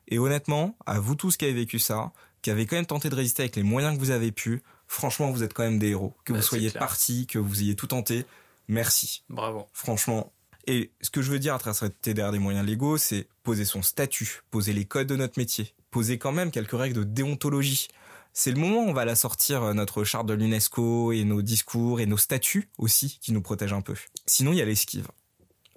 Et 0.10 0.20
honnêtement, 0.20 0.78
à 0.86 1.00
vous 1.00 1.16
tous 1.16 1.38
qui 1.38 1.46
avez 1.46 1.54
vécu 1.54 1.80
ça, 1.80 2.12
qui 2.42 2.52
avez 2.52 2.66
quand 2.66 2.76
même 2.76 2.86
tenté 2.86 3.10
de 3.10 3.16
résister 3.16 3.44
avec 3.44 3.56
les 3.56 3.64
moyens 3.64 3.96
que 3.96 4.00
vous 4.00 4.12
avez 4.12 4.34
pu, 4.34 4.62
franchement, 4.88 5.32
vous 5.32 5.44
êtes 5.44 5.54
quand 5.54 5.64
même 5.64 5.80
des 5.80 5.92
héros. 5.92 6.14
Que 6.26 6.34
vous 6.34 6.40
bah, 6.40 6.46
soyez 6.46 6.72
partis, 6.72 7.26
que 7.26 7.40
vous 7.40 7.62
ayez 7.62 7.76
tout 7.76 7.88
tenté, 7.88 8.26
merci. 8.68 9.24
Bravo. 9.30 9.68
Franchement. 9.74 10.32
Et 10.66 10.92
ce 11.02 11.10
que 11.10 11.22
je 11.22 11.30
veux 11.30 11.40
dire 11.40 11.54
à 11.54 11.60
travers 11.60 11.78
cette 11.78 12.02
derrière 12.04 12.32
des 12.32 12.40
moyens 12.40 12.66
légaux, 12.66 12.98
c'est 12.98 13.28
poser 13.44 13.66
son 13.66 13.82
statut, 13.82 14.44
poser 14.50 14.72
les 14.72 14.86
codes 14.86 15.08
de 15.08 15.18
notre 15.18 15.38
métier, 15.38 15.74
poser 15.92 16.18
quand 16.18 16.32
même 16.32 16.52
quelques 16.52 16.78
règles 16.78 17.00
de 17.00 17.04
déontologie 17.04 17.90
c'est 18.34 18.52
le 18.52 18.60
moment 18.60 18.80
où 18.80 18.90
on 18.90 18.94
va 18.94 19.06
la 19.06 19.16
sortir 19.16 19.62
euh, 19.62 19.74
notre 19.74 20.04
charte 20.04 20.26
de 20.26 20.34
l'UNESCO 20.34 21.12
et 21.12 21.24
nos 21.24 21.44
discours 21.44 22.00
et 22.00 22.08
nos 22.08 22.18
statuts 22.18 22.68
aussi 22.80 23.20
qui 23.22 23.32
nous 23.32 23.42
protègent 23.42 23.74
un 23.74 23.82
peu. 23.82 23.94
Sinon, 24.26 24.52
il 24.52 24.58
y 24.58 24.62
a 24.62 24.66
l'esquive. 24.66 25.08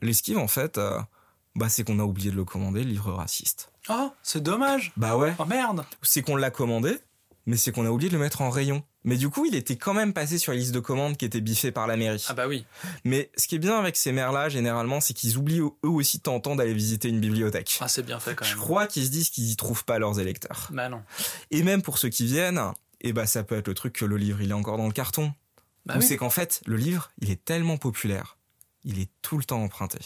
L'esquive, 0.01 0.39
en 0.39 0.49
fait, 0.49 0.79
euh, 0.79 0.99
bah, 1.55 1.69
c'est 1.69 1.85
qu'on 1.85 1.99
a 1.99 2.05
oublié 2.05 2.31
de 2.31 2.37
le 2.37 2.45
commander, 2.45 2.83
le 2.83 2.91
livre 2.91 3.13
raciste. 3.13 3.71
Oh, 3.91 4.11
c'est 4.23 4.43
dommage. 4.43 4.93
Bah 4.97 5.17
ouais. 5.17 5.35
Oh 5.39 5.45
merde. 5.45 5.85
C'est 6.03 6.23
qu'on 6.23 6.37
l'a 6.37 6.51
commandé, 6.51 6.97
mais 7.47 7.57
c'est 7.57 7.73
qu'on 7.73 7.87
a 7.87 7.91
oublié 7.91 8.11
de 8.11 8.15
le 8.15 8.21
mettre 8.21 8.43
en 8.43 8.51
rayon. 8.51 8.83
Mais 9.05 9.17
du 9.17 9.29
coup, 9.29 9.47
il 9.47 9.55
était 9.55 9.77
quand 9.77 9.95
même 9.95 10.13
passé 10.13 10.37
sur 10.37 10.53
la 10.53 10.59
liste 10.59 10.73
de 10.73 10.81
commandes 10.81 11.17
qui 11.17 11.25
était 11.25 11.41
biffée 11.41 11.71
par 11.71 11.87
la 11.87 11.97
mairie. 11.97 12.25
Ah 12.29 12.35
bah 12.35 12.49
oui. 12.49 12.67
Mais 13.05 13.31
ce 13.37 13.47
qui 13.47 13.55
est 13.55 13.61
bien 13.61 13.79
avec 13.79 13.97
ces 13.97 14.11
maires-là, 14.11 14.49
généralement, 14.49 15.01
c'est 15.01 15.15
qu'ils 15.15 15.39
oublient 15.39 15.61
eux 15.61 15.89
aussi 15.89 16.19
de 16.19 16.23
temps 16.23 16.57
d'aller 16.57 16.75
visiter 16.75 17.09
une 17.09 17.21
bibliothèque. 17.21 17.79
Ah, 17.81 17.89
c'est 17.89 18.03
bien 18.03 18.19
fait 18.19 18.35
quand 18.35 18.45
même. 18.45 18.53
Je 18.53 18.59
crois 18.59 18.89
qu'ils 18.89 19.07
se 19.07 19.11
disent 19.11 19.31
qu'ils 19.31 19.51
y 19.51 19.57
trouvent 19.57 19.85
pas 19.85 20.01
leurs 20.01 20.19
électeurs. 20.19 20.69
Bah 20.73 20.89
non. 20.89 21.03
Et 21.53 21.63
même 21.63 21.83
pour 21.83 21.99
ceux 21.99 22.09
qui 22.09 22.27
viennent, 22.27 22.61
eh 23.01 23.13
bah 23.13 23.27
ça 23.27 23.45
peut 23.45 23.57
être 23.57 23.69
le 23.69 23.75
truc 23.75 23.93
que 23.93 24.05
le 24.05 24.17
livre, 24.17 24.41
il 24.43 24.51
est 24.51 24.55
encore 24.55 24.77
dans 24.77 24.87
le 24.87 24.93
carton. 24.93 25.33
Bah 25.85 25.99
Ou 25.99 26.01
c'est 26.01 26.17
qu'en 26.17 26.31
fait, 26.31 26.63
le 26.67 26.77
livre, 26.77 27.13
il 27.21 27.31
est 27.31 27.45
tellement 27.45 27.77
populaire, 27.77 28.39
il 28.83 28.99
est 28.99 29.09
tout 29.23 29.39
le 29.39 29.45
temps 29.45 29.63
emprunté. 29.63 29.99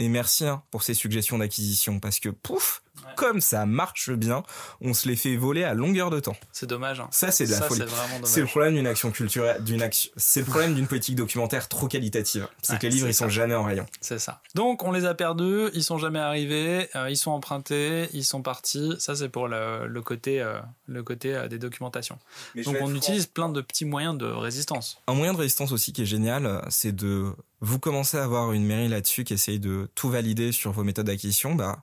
Et 0.00 0.08
merci 0.08 0.46
hein, 0.46 0.62
pour 0.70 0.84
ces 0.84 0.94
suggestions 0.94 1.38
d'acquisition, 1.38 1.98
parce 1.98 2.20
que 2.20 2.28
pouf, 2.28 2.82
comme 3.16 3.40
ça 3.40 3.66
marche 3.66 4.10
bien, 4.10 4.42
on 4.80 4.94
se 4.94 5.08
les 5.08 5.16
fait 5.16 5.36
voler 5.36 5.64
à 5.64 5.74
longueur 5.74 6.10
de 6.10 6.20
temps. 6.20 6.36
C'est 6.52 6.66
dommage. 6.66 7.00
Hein. 7.00 7.08
Ça, 7.10 7.30
c'est 7.30 7.46
de 7.46 7.50
la 7.50 7.58
Ça, 7.58 7.68
folie. 7.68 7.82
c'est 8.24 8.40
le 8.40 8.46
problème 8.46 8.74
d'une 8.74 8.86
action 8.86 9.10
culturelle, 9.10 9.62
d'une 9.64 9.82
action, 9.82 10.10
c'est 10.16 10.40
le 10.40 10.46
problème 10.46 10.74
d'une 10.74 10.86
politique 10.86 11.16
documentaire 11.16 11.68
trop 11.68 11.88
qualitative. 11.88 12.46
C'est 12.62 12.74
Ouais, 12.74 12.78
que 12.78 12.86
les 12.86 12.92
livres, 12.92 13.08
ils 13.08 13.14
sont 13.14 13.28
jamais 13.28 13.54
en 13.54 13.64
rayon. 13.64 13.86
C'est 14.00 14.18
ça. 14.18 14.40
Donc 14.54 14.82
on 14.84 14.92
les 14.92 15.04
a 15.04 15.14
perdus, 15.14 15.68
ils 15.74 15.82
sont 15.84 15.98
jamais 15.98 16.18
arrivés, 16.20 16.88
euh, 16.96 17.10
ils 17.10 17.16
sont 17.16 17.30
empruntés, 17.30 18.08
ils 18.12 18.24
sont 18.24 18.42
partis. 18.42 18.94
Ça 18.98 19.14
c'est 19.16 19.28
pour 19.28 19.48
le, 19.48 19.86
le 19.86 20.02
côté, 20.02 20.40
euh, 20.40 20.58
le 20.86 21.02
côté 21.02 21.34
euh, 21.34 21.48
des 21.48 21.58
documentations. 21.58 22.18
Donc 22.64 22.76
on 22.80 22.94
utilise 22.94 23.26
plein 23.26 23.48
de 23.48 23.60
petits 23.60 23.84
moyens 23.84 24.16
de 24.16 24.26
résistance. 24.26 24.98
Un 25.06 25.14
moyen 25.14 25.32
de 25.32 25.38
résistance 25.38 25.72
aussi 25.72 25.92
qui 25.92 26.02
est 26.02 26.06
génial, 26.06 26.46
euh, 26.46 26.60
c'est 26.68 26.94
de 26.94 27.32
vous 27.60 27.78
commencez 27.80 28.16
à 28.16 28.22
avoir 28.24 28.52
une 28.52 28.64
mairie 28.64 28.88
là-dessus 28.88 29.24
qui 29.24 29.34
essaye 29.34 29.58
de 29.58 29.90
tout 29.96 30.08
valider 30.10 30.52
sur 30.52 30.70
vos 30.70 30.84
méthodes 30.84 31.06
d'acquisition, 31.06 31.54
bah 31.56 31.78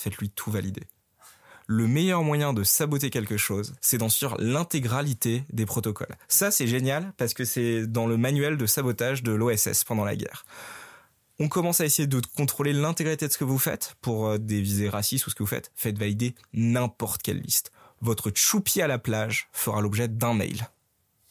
faites-lui 0.00 0.30
tout 0.30 0.50
valider. 0.50 0.86
Le 1.66 1.86
meilleur 1.86 2.24
moyen 2.24 2.52
de 2.52 2.64
saboter 2.64 3.10
quelque 3.10 3.36
chose, 3.36 3.74
c'est 3.80 3.98
d'en 3.98 4.08
suivre 4.08 4.36
l'intégralité 4.40 5.44
des 5.52 5.66
protocoles. 5.66 6.16
Ça, 6.26 6.50
c'est 6.50 6.66
génial 6.66 7.12
parce 7.16 7.32
que 7.32 7.44
c'est 7.44 7.86
dans 7.86 8.06
le 8.06 8.16
manuel 8.16 8.56
de 8.56 8.66
sabotage 8.66 9.22
de 9.22 9.30
l'OSS 9.30 9.84
pendant 9.84 10.04
la 10.04 10.16
guerre. 10.16 10.44
On 11.38 11.48
commence 11.48 11.80
à 11.80 11.84
essayer 11.84 12.08
de 12.08 12.20
contrôler 12.36 12.72
l'intégralité 12.72 13.28
de 13.28 13.32
ce 13.32 13.38
que 13.38 13.44
vous 13.44 13.58
faites 13.58 13.94
pour 14.00 14.26
euh, 14.26 14.38
des 14.38 14.60
visées 14.60 14.88
racistes 14.88 15.26
ou 15.26 15.30
ce 15.30 15.34
que 15.34 15.42
vous 15.42 15.48
faites. 15.48 15.70
Faites 15.76 15.96
valider 15.96 16.34
n'importe 16.52 17.22
quelle 17.22 17.40
liste. 17.40 17.70
Votre 18.00 18.32
choupi 18.34 18.82
à 18.82 18.86
la 18.86 18.98
plage 18.98 19.48
fera 19.52 19.80
l'objet 19.80 20.08
d'un 20.08 20.34
mail. 20.34 20.68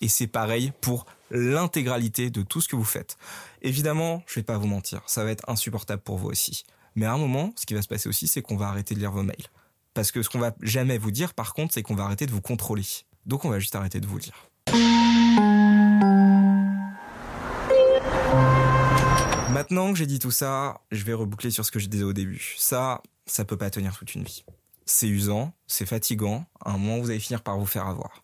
Et 0.02 0.08
c'est 0.08 0.28
pareil 0.28 0.72
pour 0.82 1.06
l'intégralité 1.32 2.30
de 2.30 2.42
tout 2.42 2.62
ce 2.62 2.70
que 2.70 2.76
vous 2.76 2.86
faites. 2.86 3.18
Évidemment, 3.62 4.24
je 4.26 4.36
vais 4.36 4.44
pas 4.44 4.58
vous 4.58 4.68
mentir, 4.68 5.02
ça 5.06 5.24
va 5.24 5.32
être 5.32 5.48
insupportable 5.50 6.02
pour 6.02 6.18
vous 6.18 6.30
aussi. 6.30 6.64
Mais 6.96 7.06
à 7.06 7.14
un 7.14 7.18
moment, 7.18 7.54
ce 7.56 7.66
qui 7.66 7.74
va 7.74 7.82
se 7.82 7.88
passer 7.88 8.10
aussi, 8.10 8.28
c'est 8.28 8.42
qu'on 8.42 8.58
va 8.58 8.68
arrêter 8.68 8.96
de 8.96 9.00
lire 9.00 9.12
vos 9.12 9.24
mails. 9.24 9.48
Parce 9.94 10.12
que 10.12 10.22
ce 10.22 10.30
qu'on 10.30 10.40
va 10.40 10.54
jamais 10.62 10.98
vous 10.98 11.12
dire, 11.12 11.34
par 11.34 11.54
contre, 11.54 11.74
c'est 11.74 11.84
qu'on 11.84 11.96
va 11.96 12.04
arrêter 12.04 12.26
de 12.26 12.32
vous 12.32 12.42
contrôler. 12.42 12.86
Donc 13.26 13.46
on 13.46 13.50
va 13.50 13.60
juste 13.60 13.76
arrêter 13.76 14.00
de 14.00 14.08
vous 14.08 14.18
le 14.18 14.24
dire. 14.24 14.50
Maintenant 19.52 19.92
que 19.92 19.98
j'ai 19.98 20.06
dit 20.06 20.20
tout 20.20 20.32
ça, 20.32 20.82
je 20.92 21.04
vais 21.04 21.14
reboucler 21.14 21.52
sur 21.52 21.66
ce 21.66 21.72
que 21.72 21.80
je 21.80 21.88
disais 21.88 22.04
au 22.04 22.14
début. 22.14 22.56
Ça, 22.58 23.02
ça 23.26 23.46
peut 23.46 23.58
pas 23.58 23.70
tenir 23.70 23.98
toute 23.98 24.16
une 24.16 24.24
vie. 24.24 24.46
C'est 24.86 25.08
usant, 25.08 25.54
c'est 25.68 25.86
fatigant, 25.86 26.46
à 26.64 26.72
un 26.72 26.78
moment 26.78 27.00
vous 27.00 27.10
allez 27.10 27.20
finir 27.20 27.42
par 27.42 27.58
vous 27.58 27.66
faire 27.66 27.86
avoir. 27.88 28.24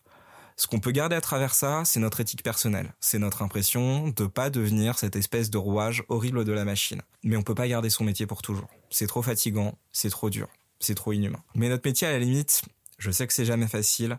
Ce 0.58 0.66
qu'on 0.66 0.80
peut 0.80 0.90
garder 0.90 1.14
à 1.14 1.20
travers 1.20 1.54
ça, 1.54 1.82
c'est 1.84 2.00
notre 2.00 2.20
éthique 2.20 2.42
personnelle. 2.42 2.94
C'est 2.98 3.18
notre 3.18 3.42
impression 3.42 4.08
de 4.08 4.24
pas 4.24 4.48
devenir 4.48 4.98
cette 4.98 5.14
espèce 5.14 5.50
de 5.50 5.58
rouage 5.58 6.02
horrible 6.08 6.46
de 6.46 6.52
la 6.52 6.64
machine. 6.64 7.02
Mais 7.22 7.36
on 7.36 7.42
peut 7.42 7.54
pas 7.54 7.68
garder 7.68 7.90
son 7.90 8.04
métier 8.04 8.26
pour 8.26 8.40
toujours. 8.40 8.68
C'est 8.88 9.06
trop 9.06 9.20
fatigant, 9.20 9.76
c'est 9.92 10.08
trop 10.08 10.30
dur, 10.30 10.48
c'est 10.80 10.94
trop 10.94 11.12
inhumain. 11.12 11.42
Mais 11.54 11.68
notre 11.68 11.86
métier, 11.86 12.06
à 12.06 12.12
la 12.12 12.18
limite, 12.18 12.62
je 12.96 13.10
sais 13.10 13.26
que 13.26 13.34
c'est 13.34 13.44
jamais 13.44 13.66
facile, 13.66 14.18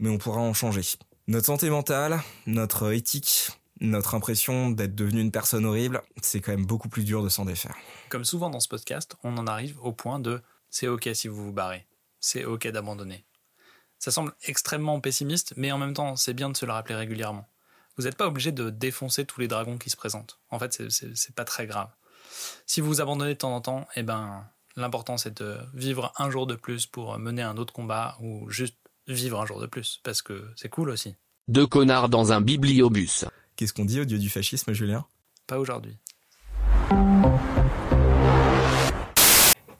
mais 0.00 0.08
on 0.08 0.18
pourra 0.18 0.40
en 0.40 0.54
changer. 0.54 0.82
Notre 1.28 1.46
santé 1.46 1.70
mentale, 1.70 2.20
notre 2.46 2.92
éthique, 2.92 3.50
notre 3.80 4.16
impression 4.16 4.70
d'être 4.70 4.96
devenu 4.96 5.20
une 5.20 5.30
personne 5.30 5.64
horrible, 5.64 6.02
c'est 6.20 6.40
quand 6.40 6.50
même 6.50 6.66
beaucoup 6.66 6.88
plus 6.88 7.04
dur 7.04 7.22
de 7.22 7.28
s'en 7.28 7.44
défaire. 7.44 7.76
Comme 8.08 8.24
souvent 8.24 8.50
dans 8.50 8.58
ce 8.58 8.68
podcast, 8.68 9.14
on 9.22 9.38
en 9.38 9.46
arrive 9.46 9.78
au 9.80 9.92
point 9.92 10.18
de 10.18 10.42
c'est 10.68 10.88
ok 10.88 11.10
si 11.14 11.28
vous 11.28 11.44
vous 11.44 11.52
barrez, 11.52 11.86
c'est 12.18 12.44
ok 12.44 12.66
d'abandonner. 12.68 13.24
Ça 14.00 14.10
semble 14.10 14.32
extrêmement 14.44 14.98
pessimiste, 15.00 15.52
mais 15.56 15.70
en 15.70 15.78
même 15.78 15.94
temps, 15.94 16.16
c'est 16.16 16.34
bien 16.34 16.50
de 16.50 16.56
se 16.56 16.66
le 16.66 16.72
rappeler 16.72 16.96
régulièrement. 16.96 17.48
Vous 17.96 18.04
n'êtes 18.04 18.16
pas 18.16 18.26
obligé 18.26 18.50
de 18.50 18.70
défoncer 18.70 19.24
tous 19.26 19.40
les 19.40 19.46
dragons 19.48 19.78
qui 19.78 19.90
se 19.90 19.96
présentent. 19.96 20.40
En 20.50 20.58
fait, 20.58 20.88
c'est- 20.90 21.34
pas 21.34 21.44
très 21.44 21.66
grave. 21.66 21.90
Si 22.66 22.80
vous 22.80 22.86
vous 22.88 23.00
abandonnez 23.00 23.34
de 23.34 23.38
temps 23.38 23.54
en 23.54 23.60
temps, 23.60 23.86
eh 23.96 24.02
ben, 24.02 24.48
l'important 24.76 25.16
c'est 25.18 25.36
de 25.42 25.58
vivre 25.74 26.12
un 26.16 26.30
jour 26.30 26.46
de 26.46 26.54
plus 26.54 26.86
pour 26.86 27.18
mener 27.18 27.42
un 27.42 27.56
autre 27.58 27.72
combat 27.74 28.16
ou 28.20 28.48
juste 28.50 28.76
vivre 29.06 29.40
un 29.40 29.46
jour 29.46 29.60
de 29.60 29.66
plus, 29.66 30.00
parce 30.02 30.22
que 30.22 30.50
c'est 30.56 30.68
cool 30.70 30.90
aussi. 30.90 31.14
Deux 31.48 31.66
connards 31.66 32.08
dans 32.08 32.32
un 32.32 32.40
bibliobus. 32.40 33.26
Qu'est-ce 33.56 33.72
qu'on 33.74 33.84
dit 33.84 34.00
au 34.00 34.04
dieu 34.04 34.18
du 34.18 34.30
fascisme, 34.30 34.72
Julien? 34.72 35.04
Pas 35.46 35.58
aujourd'hui. 35.58 35.98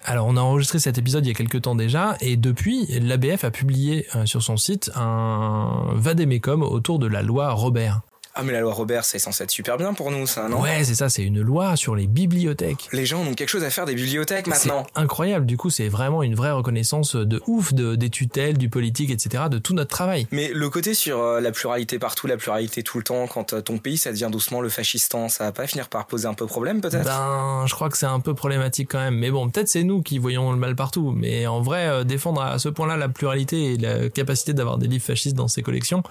Alors, 0.05 0.27
on 0.27 0.37
a 0.37 0.41
enregistré 0.41 0.79
cet 0.79 0.97
épisode 0.99 1.27
il 1.27 1.29
y 1.29 1.33
a 1.33 1.35
quelques 1.35 1.63
temps 1.63 1.75
déjà, 1.75 2.17
et 2.21 2.37
depuis, 2.37 2.87
l'ABF 3.01 3.45
a 3.45 3.51
publié 3.51 4.07
euh, 4.17 4.25
sur 4.25 4.43
son 4.43 4.57
site 4.57 4.91
un 4.95 5.93
vadémécum 5.95 6.63
autour 6.63 6.99
de 6.99 7.07
la 7.07 7.23
loi 7.23 7.53
Robert. 7.53 8.01
Ah 8.35 8.43
mais 8.45 8.53
la 8.53 8.61
loi 8.61 8.73
Robert, 8.73 9.05
c'est 9.05 9.19
censé 9.19 9.45
être 9.45 9.51
super 9.51 9.77
bien 9.77 9.93
pour 9.93 10.11
nous, 10.11 10.27
ça, 10.27 10.49
non? 10.49 10.61
Ouais, 10.61 10.85
c'est 10.85 10.95
ça, 10.95 11.09
c'est 11.09 11.25
une 11.25 11.41
loi 11.41 11.77
sur 11.77 11.97
les 11.97 12.07
bibliothèques. 12.07 12.89
Les 12.93 13.05
gens 13.05 13.21
ont 13.23 13.35
quelque 13.35 13.49
chose 13.49 13.65
à 13.65 13.71
faire 13.71 13.87
des 13.87 13.95
bibliothèques 13.95 14.47
maintenant. 14.47 14.87
Incroyable, 14.95 15.47
du 15.47 15.57
coup, 15.57 15.71
c'est 15.71 15.89
vraiment 15.89 16.23
une 16.23 16.35
vraie 16.35 16.53
reconnaissance 16.53 17.17
de 17.17 17.43
ouf 17.47 17.75
de, 17.75 17.97
des 17.97 18.09
tutelles, 18.09 18.57
du 18.57 18.69
politique, 18.69 19.11
etc., 19.11 19.45
de 19.51 19.59
tout 19.59 19.75
notre 19.75 19.91
travail. 19.91 20.29
Mais 20.31 20.51
le 20.55 20.71
côté 20.71 20.95
sur 20.95 21.19
euh, 21.21 21.41
la 21.41 21.51
pluralité 21.51 21.99
partout, 21.99 22.27
la 22.27 22.37
pluralité 22.37 22.83
tout 22.83 22.99
le 22.99 23.05
temps, 23.05 23.27
quand 23.27 23.53
euh, 23.53 23.61
ton 23.61 23.79
pays 23.79 23.99
ça 23.99 24.13
devient 24.13 24.29
doucement 24.31 24.61
le 24.61 24.69
fascistan, 24.69 25.29
ça 25.29 25.45
va 25.45 25.53
pas 25.53 25.67
finir 25.67 25.89
par 25.89 26.07
poser 26.07 26.27
un 26.27 26.35
peu 26.35 26.47
problème 26.47 26.81
peut-être? 26.81 27.05
Ben, 27.05 27.65
je 27.67 27.75
crois 27.75 27.89
que 27.89 27.99
c'est 27.99 28.07
un 28.07 28.21
peu 28.21 28.35
problématique 28.35 28.89
quand 28.91 29.01
même. 29.01 29.17
Mais 29.17 29.31
bon, 29.31 29.49
peut-être 29.51 29.69
c'est 29.69 29.83
nous 29.83 30.03
qui 30.03 30.19
voyons 30.19 30.53
le 30.53 30.59
mal 30.59 30.77
partout. 30.77 31.13
Mais 31.17 31.47
en 31.47 31.61
vrai, 31.61 31.87
euh, 31.87 32.05
défendre 32.05 32.43
à 32.43 32.59
ce 32.59 32.69
point-là 32.69 32.97
la 32.97 33.09
pluralité 33.09 33.75
et 33.75 33.77
la 33.77 34.09
capacité 34.09 34.53
d'avoir 34.53 34.79
des 34.79 34.87
livres 34.87 35.05
fascistes 35.05 35.37
dans 35.37 35.49
ses 35.49 35.63
collections, 35.63 36.03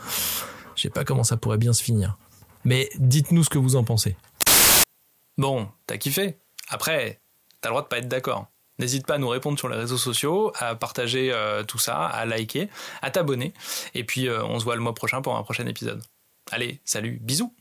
je 0.80 0.84
sais 0.84 0.90
pas 0.90 1.04
comment 1.04 1.26
ça 1.26 1.36
pourrait 1.36 1.58
bien 1.58 1.74
se 1.74 1.84
finir. 1.84 2.18
Mais 2.64 2.90
dites-nous 2.98 3.44
ce 3.44 3.50
que 3.50 3.58
vous 3.58 3.76
en 3.76 3.84
pensez. 3.84 4.16
Bon, 5.38 5.68
t'as 5.88 5.98
kiffé? 5.98 6.38
Après, 6.70 7.20
t'as 7.60 7.70
le 7.70 7.74
droit 7.74 7.82
de 7.82 7.88
pas 7.88 7.98
être 7.98 8.08
d'accord. 8.08 8.48
N'hésite 8.78 9.06
pas 9.06 9.16
à 9.16 9.18
nous 9.18 9.28
répondre 9.28 9.60
sur 9.60 9.68
les 9.68 9.76
réseaux 9.76 9.98
sociaux, 9.98 10.54
à 10.56 10.76
partager 10.76 11.34
euh, 11.34 11.64
tout 11.64 11.80
ça, 11.80 12.06
à 12.06 12.26
liker, 12.26 12.70
à 13.02 13.12
t'abonner. 13.12 13.54
Et 13.94 14.06
puis, 14.06 14.30
euh, 14.30 14.42
on 14.46 14.58
se 14.58 14.64
voit 14.64 14.76
le 14.76 14.82
mois 14.82 14.96
prochain 14.96 15.22
pour 15.22 15.36
un 15.36 15.44
prochain 15.44 15.68
épisode. 15.68 16.02
Allez, 16.50 16.80
salut, 16.86 17.20
bisous 17.22 17.54